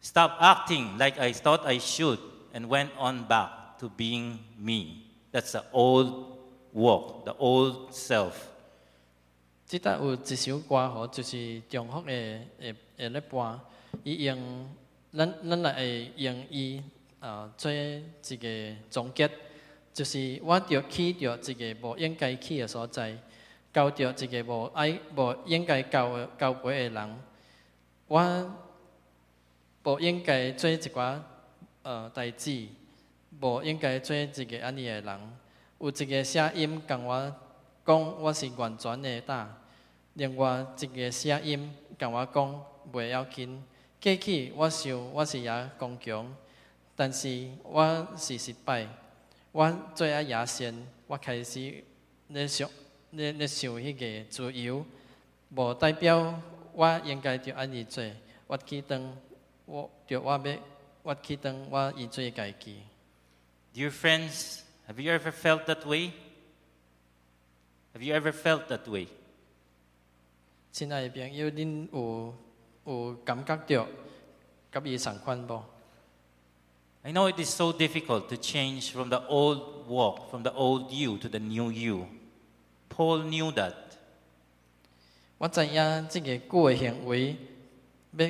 [0.00, 2.18] stopped acting like I thought I should,
[2.54, 5.06] and went on back to being me.
[5.32, 6.38] That's the old
[6.72, 8.34] walk, the old self.
[9.66, 13.60] 即搭有一首歌吼，就是中福的诶诶咧播，
[14.02, 14.68] 伊用
[15.12, 16.82] 咱咱来会用伊
[17.19, 19.29] 呃做一个总结，
[19.93, 23.17] 就是我着去着一个无应该去的所在，
[23.73, 27.19] 交着一个无爱无应该交的交陪的人，
[28.07, 28.55] 我
[29.83, 31.19] 无应该做一寡
[31.83, 32.67] 呃代志，
[33.39, 35.19] 无应该做一个安尼的人。
[35.79, 37.35] 有一个声音共我
[37.85, 39.45] 讲，我是完全的打；
[40.13, 43.63] 另外一个声音共我讲，袂要紧。
[44.01, 46.35] 过去我想我是也刚强，
[46.95, 48.87] 但是我是失败。
[49.51, 50.73] 我做啊野先，
[51.07, 51.83] 我开始
[52.29, 52.69] 咧想
[53.11, 54.85] 咧咧想迄个自由，
[55.49, 56.41] 无代表
[56.73, 58.03] 我应该着安尼做。
[58.47, 59.17] 我去当
[59.65, 60.57] 我着我要
[61.03, 62.81] 我去当我伊做家己。
[63.73, 66.11] Dear friends, have you ever felt that way?
[67.93, 69.07] Have you ever felt that way?
[70.71, 72.35] 亲爱的朋友，恁有
[72.85, 73.87] 有感觉到
[74.71, 75.74] 甲伊相款无？
[77.04, 81.16] I know it is so difficult to change from the old walk, from the old you
[81.18, 82.06] to the new you.
[82.88, 83.74] Paul knew that.
[85.38, 87.36] 我知影即个旧的行为，
[88.18, 88.26] 要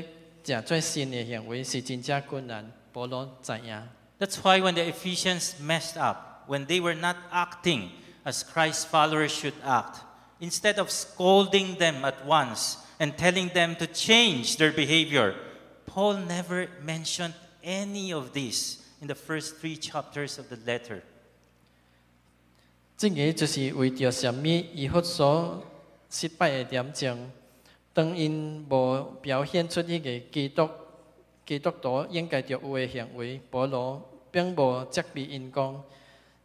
[0.61, 2.71] 食最新的行为是真正困难。
[2.93, 3.83] 保罗知影，
[4.21, 7.91] That's why when the Ephesians messed up, when they were not acting
[8.25, 10.03] as Christ's followers should act,
[10.41, 15.35] instead of scolding them at once and telling them to change their behavior,
[15.87, 17.35] Paul never mentioned
[17.66, 21.02] any of this in the first three chapters of the letter.
[22.96, 25.62] 即个就是为着什么伊佛所
[26.10, 27.30] 失败的点钟，
[27.94, 30.70] 当因无表现出迄个基督
[31.46, 34.02] 基督徒应该着有的行为，保罗
[34.32, 35.84] 并无责备因讲，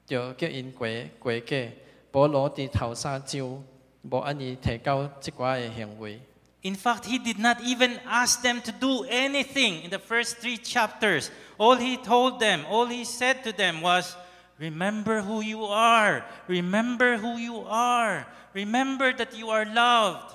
[0.07, 0.89] 着叫因过
[1.19, 1.69] 过过。
[2.11, 3.65] 保罗伫头三章
[4.03, 6.21] 无安尼提高即寡的行为。
[6.64, 11.30] In fact, he did not even ask them to do anything in the first three chapters.
[11.60, 14.16] All he told them, all he said to them was,
[14.58, 16.26] Remember who you are.
[16.48, 18.26] Remember who you are.
[18.54, 20.34] Remember that you are loved.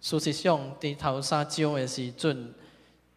[0.00, 2.52] 事实上，伫头三章的时阵，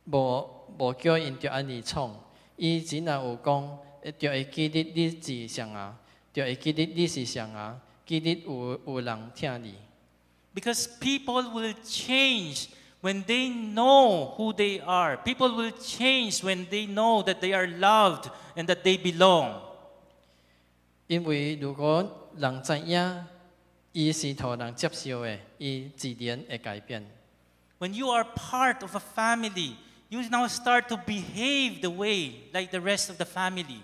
[0.03, 2.13] 无无叫因着安尼创，
[2.57, 3.79] 伊只若有讲，
[4.19, 5.97] 着会记得你是谁啊，
[6.31, 9.75] 着会记得你是谁啊，记得有有人听你。
[10.53, 12.69] Because people will change
[13.01, 15.17] when they know who they are.
[15.17, 19.61] People will change when they know that they are loved and that they belong.
[21.07, 23.25] 因为如果人知影，
[23.91, 27.05] 伊是互人接受的，伊自然会改变。
[27.77, 29.75] When you are part of a family,
[30.09, 33.81] you now start to behave the way like the rest of the family.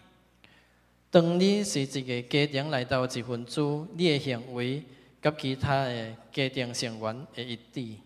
[1.12, 3.62] 当你是一个家庭内头一份子，
[3.96, 4.84] 你的行为
[5.23, 7.97] 甲其他的家庭成员的一致。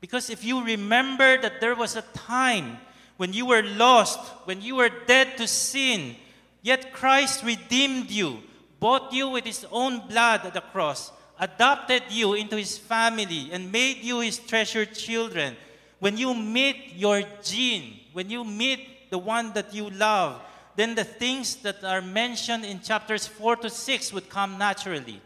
[0.00, 2.78] Because if you remember that there was a time
[3.16, 6.16] when you were lost, when you were dead to sin,
[6.62, 8.42] yet Christ redeemed you,
[8.80, 13.72] bought you with his own blood at the cross, adopted you into his family, and
[13.72, 15.56] made you his treasured children.
[16.00, 20.42] When you meet your Jean, when you meet the one that you love,
[20.76, 25.20] then the things that are mentioned in chapters 4 to 6 would come naturally.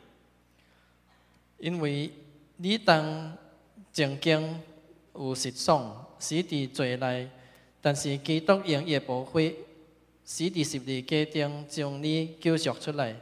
[1.58, 2.10] 因为
[2.56, 3.36] 你当
[3.92, 4.60] 曾经
[5.14, 7.28] 有实爽，死伫罪内，
[7.80, 9.54] 但是基督用伊的宝血，
[10.24, 13.16] 死伫十字架中，将你救赎出来，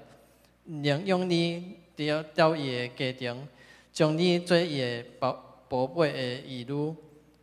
[0.64, 3.48] 能用你调到伊的家中，
[3.92, 6.94] 将你做伊的宝宝贝的儿女。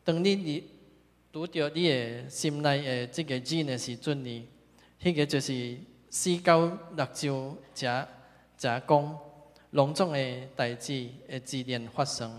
[0.04, 0.64] 当你你
[1.32, 4.48] 拄着你的心内的即个字的时阵呢，
[5.02, 5.78] 迄、个就是
[6.10, 8.08] 四九六章遮
[8.56, 9.20] 遮讲。
[9.74, 12.32] 隆重的代志会自然发生。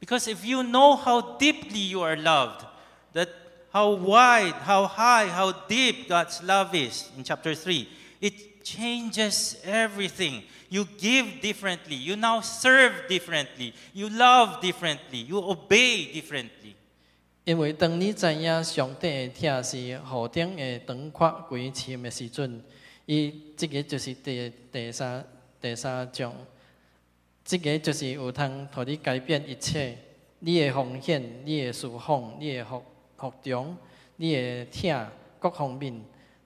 [0.00, 2.64] Because if you know how deeply you are loved,
[3.14, 3.28] that
[3.72, 7.86] how wide, how high, how deep God's love is in chapter 3,
[8.20, 10.42] it changes everything.
[10.68, 11.96] You give differently.
[11.96, 13.74] You now serve differently.
[13.92, 15.22] You love differently.
[15.26, 16.74] You obey differently.
[17.44, 22.62] 因为当你知影上帝的疼是何等的长阔规深的时阵，
[23.06, 25.24] 伊即个就是第第三
[25.60, 26.32] 第三章，
[27.50, 29.98] 即个就是有通互你改变一切，
[30.38, 32.80] 你的奉献、你的侍奉、你的服
[33.16, 33.76] 服从、
[34.14, 35.10] 你的疼
[35.40, 36.00] 各方面，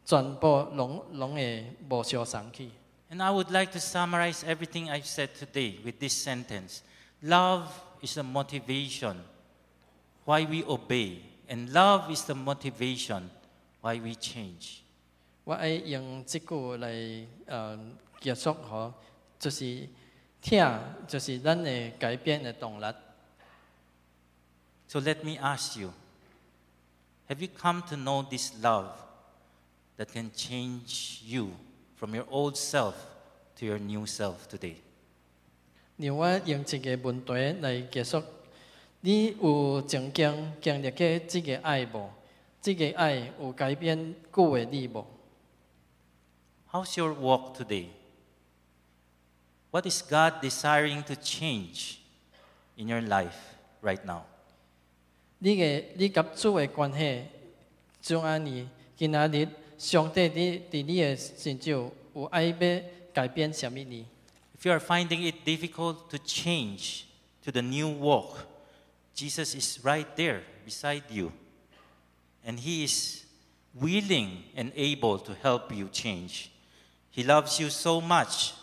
[0.07, 2.71] 全部拢拢会无相送去。
[3.11, 6.79] And I would like to summarize everything I've said today with this sentence
[7.21, 7.69] Love
[8.01, 9.17] is the motivation
[10.25, 11.19] why we obey,
[11.51, 13.25] and love is the motivation
[13.83, 14.79] why we change.
[15.45, 17.79] 我爱用这句来呃
[18.23, 18.95] 结束吼，
[19.39, 19.87] 就是
[20.45, 22.85] 疼，就是咱的改变的动力。
[24.87, 25.91] So let me ask you
[27.29, 28.91] have you come to know this love
[29.97, 31.49] that can change you
[31.97, 32.95] from your old self
[33.57, 34.77] to your new self today.
[35.97, 38.23] 让我用一个问题来结束。
[39.01, 42.11] 你有曾经经历过这个爱无？
[42.61, 45.07] 这个爱有改变过的你无
[46.71, 47.89] ？How's your walk today?
[49.74, 52.00] What is God desiring to change
[52.76, 53.36] in your life
[53.82, 54.24] right now?
[55.40, 57.24] 你嘅你甲主嘅关系，
[58.02, 58.68] 怎安尼？
[58.98, 59.48] 今仔日
[59.78, 62.82] 上帝你伫你嘅身上有爱要
[63.14, 64.06] 改变什么呢？
[64.58, 67.06] If you are finding it difficult to change
[67.46, 68.40] to the new walk,
[69.16, 71.32] Jesus is right there beside you.
[72.44, 73.24] And He is
[73.74, 76.50] willing and able to help you change.
[77.12, 78.54] He loves you so much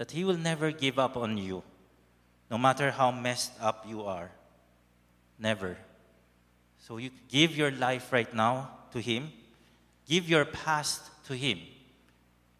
[0.00, 1.62] that He will never give up on you,
[2.50, 4.30] no matter how messed up you are.
[5.38, 5.76] Never.
[6.78, 9.32] So you give your life right now to Him,
[10.06, 11.58] give your past to Him,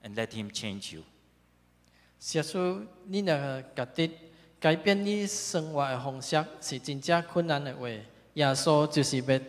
[0.02, 1.02] and let Him change you.
[2.32, 4.10] 耶稣，你若甲dit
[4.58, 7.88] 改变你生活的方式，是真正困难的话。
[8.34, 9.40] 耶稣就是要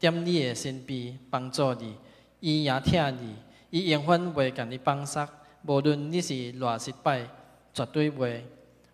[0.00, 1.96] 踮你的身边帮助你，
[2.40, 3.36] 伊也疼你，
[3.70, 5.18] 伊永远袂甲你放弃，
[5.62, 7.28] 无论你是偌失败，
[7.72, 8.42] 绝对袂。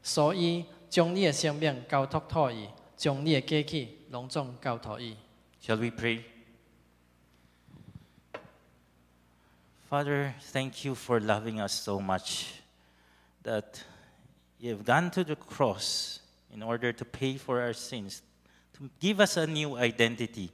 [0.03, 5.17] 所以将你的生命交托托伊，将你的过去拢总交托伊。
[5.63, 6.23] Shall we pray?
[9.89, 12.47] Father, thank you for loving us so much
[13.45, 13.83] that
[14.61, 16.19] you've gone to the cross
[16.53, 18.21] in order to pay for our sins,
[18.77, 20.51] to give us a new identity,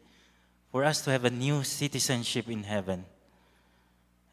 [0.70, 3.04] for us to have a new citizenship in heaven.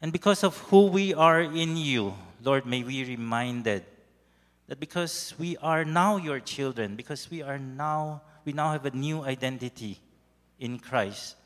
[0.03, 2.13] And because of who we are in you,
[2.43, 3.85] Lord, may we be reminded
[4.67, 8.91] that because we are now your children, because we are now we now have a
[8.91, 9.97] new identity
[10.59, 11.37] in Christ.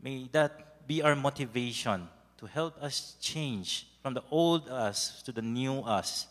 [0.00, 2.06] May that be our motivation
[2.38, 6.28] to help us change from the old us to the new us.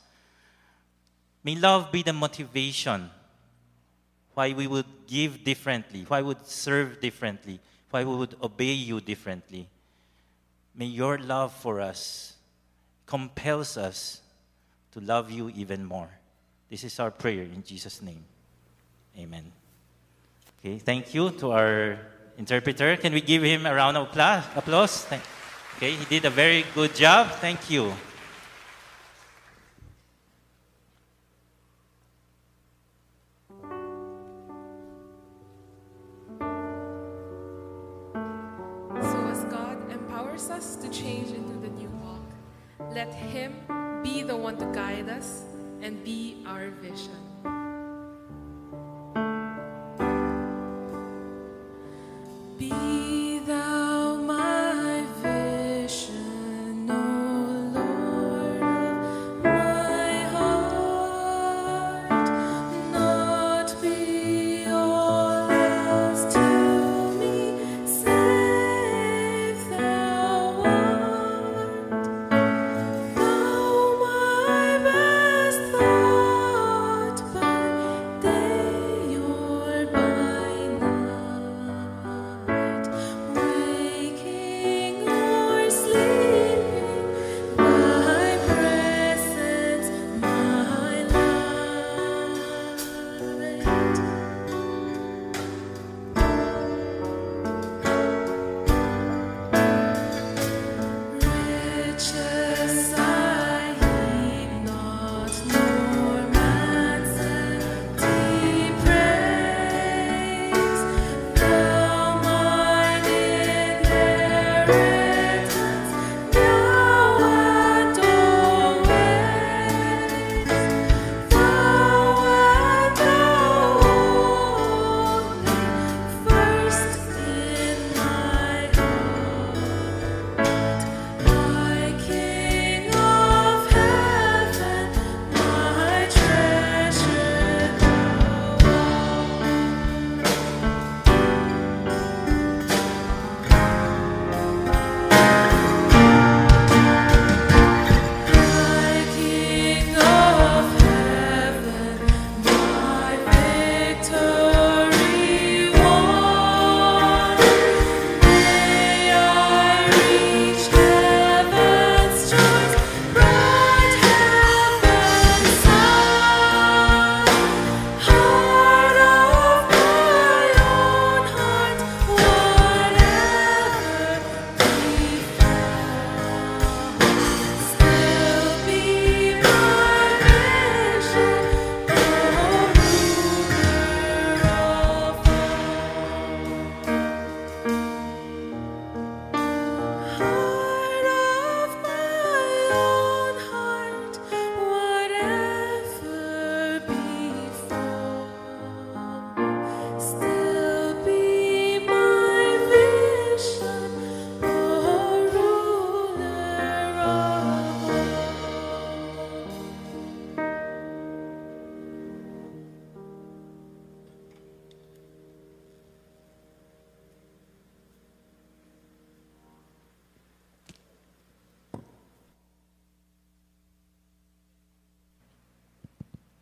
[1.44, 3.10] May love be the motivation
[4.36, 7.60] why we would give differently, why we would serve differently,
[7.90, 9.68] why we would obey you differently.
[10.76, 12.34] May your love for us
[13.06, 14.22] compels us
[14.94, 16.10] to love you even more.
[16.70, 18.24] This is our prayer in Jesus' name.
[19.18, 19.52] Amen.
[20.60, 22.00] Okay, thank you to our
[22.38, 22.96] interpreter.
[22.98, 25.06] Can we give him a round of applause?
[25.78, 27.28] Okay, he did a very good job.
[27.42, 27.92] Thank you.
[42.94, 43.56] Let Him
[44.04, 45.46] be the one to guide us
[45.82, 47.31] and be our vision.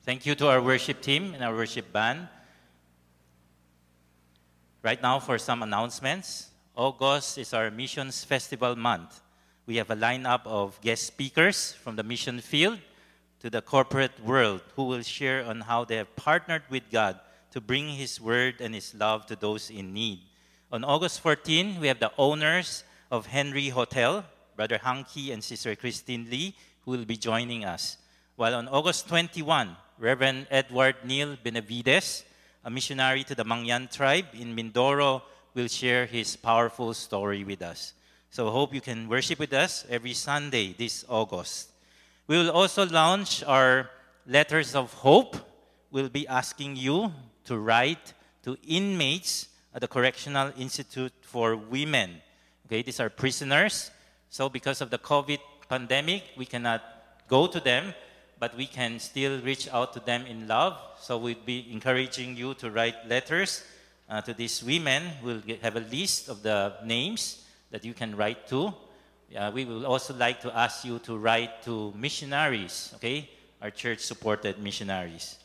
[0.09, 2.29] Thank you to our worship team and our worship band.
[4.81, 6.49] Right now, for some announcements.
[6.75, 9.21] August is our Missions Festival month.
[9.67, 12.79] We have a lineup of guest speakers from the mission field
[13.41, 17.19] to the corporate world who will share on how they have partnered with God
[17.51, 20.21] to bring His word and His love to those in need.
[20.71, 24.25] On August 14, we have the owners of Henry Hotel,
[24.55, 27.97] Brother Hanky and Sister Christine Lee, who will be joining us.
[28.37, 32.23] While on August 21, Reverend Edward Neil Benavides,
[32.63, 35.21] a missionary to the Mangyan tribe in Mindoro,
[35.53, 37.93] will share his powerful story with us.
[38.29, 41.71] So hope you can worship with us every Sunday this August.
[42.27, 43.89] We will also launch our
[44.25, 45.35] letters of hope.
[45.91, 47.11] We'll be asking you
[47.43, 48.13] to write
[48.43, 52.21] to inmates at the Correctional Institute for Women.
[52.67, 53.91] Okay, these are prisoners.
[54.29, 56.83] So because of the COVID pandemic, we cannot
[57.27, 57.93] go to them,
[58.39, 60.77] but we can still reach out to them in love.
[60.99, 63.63] So we'd be encouraging you to write letters
[64.09, 65.03] uh, to these women.
[65.23, 68.73] We'll get, have a list of the names that you can write to.
[69.37, 73.29] Uh, we will also like to ask you to write to missionaries, okay?
[73.61, 75.37] Our church supported missionaries.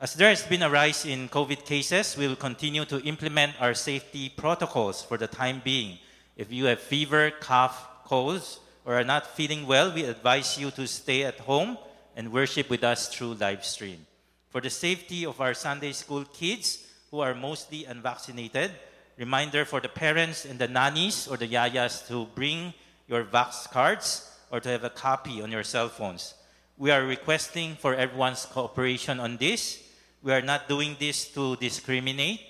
[0.00, 3.72] As there has been a rise in COVID cases, we will continue to implement our
[3.72, 5.98] safety protocols for the time being.
[6.36, 10.86] If you have fever, cough, colds, or are not feeling well, we advise you to
[10.86, 11.76] stay at home
[12.16, 14.06] and worship with us through live stream.
[14.48, 18.70] For the safety of our Sunday school kids who are mostly unvaccinated,
[19.16, 22.74] Reminder for the parents and the nannies or the yayas to bring
[23.08, 26.34] your vax cards or to have a copy on your cell phones.
[26.76, 29.82] We are requesting for everyone's cooperation on this.
[30.22, 32.40] We are not doing this to discriminate.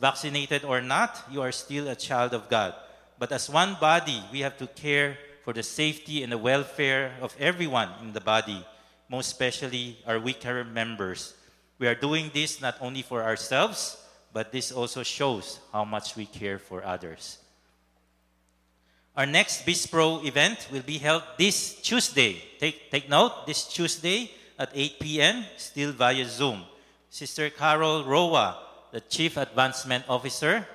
[0.00, 2.74] Vaccinated or not, you are still a child of God.
[3.18, 5.16] But as one body, we have to care
[5.46, 8.66] for the safety and the welfare of everyone in the body,
[9.08, 11.34] most especially our weaker members.
[11.78, 13.96] We are doing this not only for ourselves,
[14.32, 17.38] but this also shows how much we care for others.
[19.16, 22.42] Our next BizPro event will be held this Tuesday.
[22.58, 26.64] Take, take note, this Tuesday at 8 p.m., still via Zoom.
[27.08, 28.58] Sister Carol Roa,
[28.90, 30.66] the Chief Advancement Officer,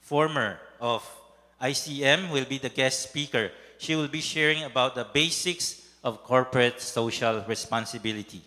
[0.00, 1.06] former of
[1.60, 3.50] ICM, will be the guest speaker.
[3.78, 8.42] She will be sharing about the basics of corporate social responsibility.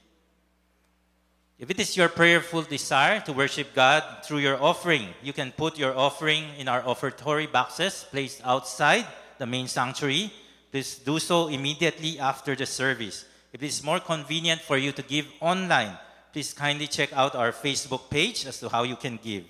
[1.60, 5.78] If it is your prayerful desire to worship God through your offering, you can put
[5.78, 9.06] your offering in our offertory boxes placed outside
[9.38, 10.32] the main sanctuary.
[10.72, 13.26] Please do so immediately after the service.
[13.52, 15.98] If it is more convenient for you to give online,
[16.32, 19.44] please kindly check out our Facebook page as to how you can give.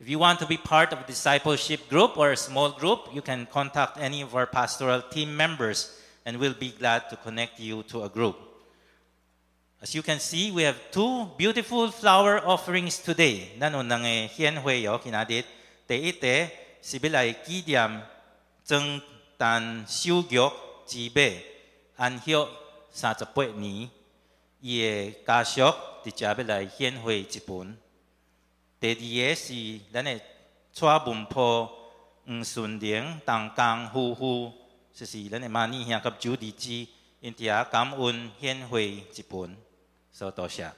[0.00, 3.20] If you want to be part of a discipleship group or a small group, you
[3.20, 5.92] can contact any of our pastoral team members
[6.24, 8.36] and we'll be glad to connect you to a group.
[9.82, 13.52] As you can see, we have two beautiful flower offerings today.
[13.58, 15.44] Nano nang hian hui yo kinadit.
[15.86, 16.48] Te ite
[16.80, 18.00] sibilay kidiam
[18.64, 19.02] zeng
[19.36, 21.44] tan siu gyok ji be
[21.98, 22.48] an hyo
[22.90, 23.90] sa cha pwe ni
[24.60, 26.96] ye ka syok ti cha bilay hian
[28.80, 28.94] hui ji pun.
[28.94, 30.20] Te di ye si dan e
[30.72, 31.70] chua bum po
[32.26, 34.52] ng sun dieng tang kang hu hu
[34.92, 36.88] si si dan e mani hiang kap ju di ji
[37.20, 39.56] in tia kam un hian hui ji pun.
[40.12, 40.72] So, Tosha.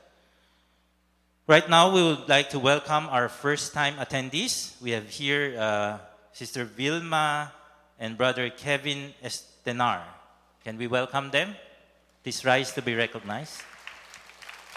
[1.49, 4.81] Right now, we would like to welcome our first time attendees.
[4.81, 5.99] We have here uh,
[6.33, 7.53] Sister Vilma
[7.99, 10.03] and Brother Kevin Estenar.
[10.65, 11.57] Can we welcome them?
[12.23, 13.63] Please rise to be recognized.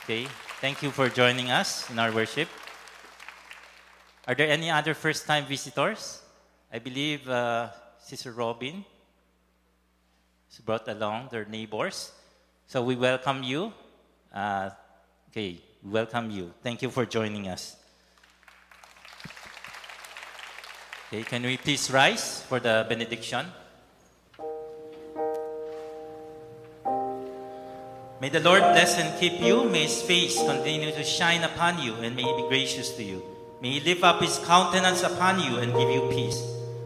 [0.03, 0.25] Okay,
[0.59, 2.49] thank you for joining us in our worship.
[4.27, 6.21] Are there any other first time visitors?
[6.73, 7.69] I believe uh,
[7.99, 8.83] Sister Robin
[10.49, 12.11] has brought along their neighbors.
[12.67, 13.71] So we welcome you
[14.35, 14.69] uh,
[15.31, 16.51] okay, welcome you.
[16.61, 17.77] Thank you for joining us.
[21.07, 23.45] Okay, can we please rise for the benediction?
[28.19, 29.69] May the Lord bless and keep you.
[29.69, 33.34] May His face continue to shine upon you and may He be gracious to you.
[33.61, 36.39] May He lift up His countenance upon you and give you peace.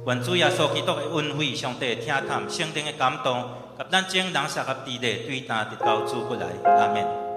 [0.05, 3.43] 愿主耶稣基督的恩惠、上帝的听探、圣灵的感动，
[3.77, 6.47] 及咱众人撒合地的对答的到主过来。
[6.63, 7.28] 阿门。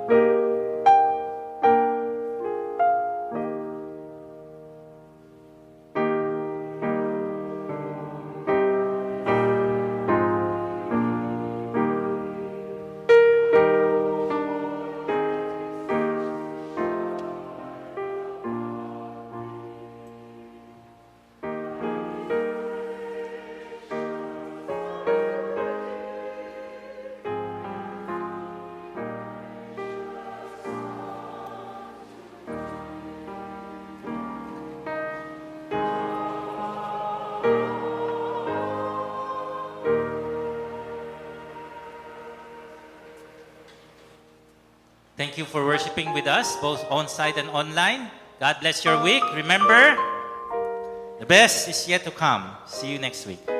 [45.52, 48.10] For worshiping with us, both on site and online.
[48.40, 49.22] God bless your week.
[49.34, 49.94] Remember,
[51.20, 52.48] the best is yet to come.
[52.66, 53.51] See you next week.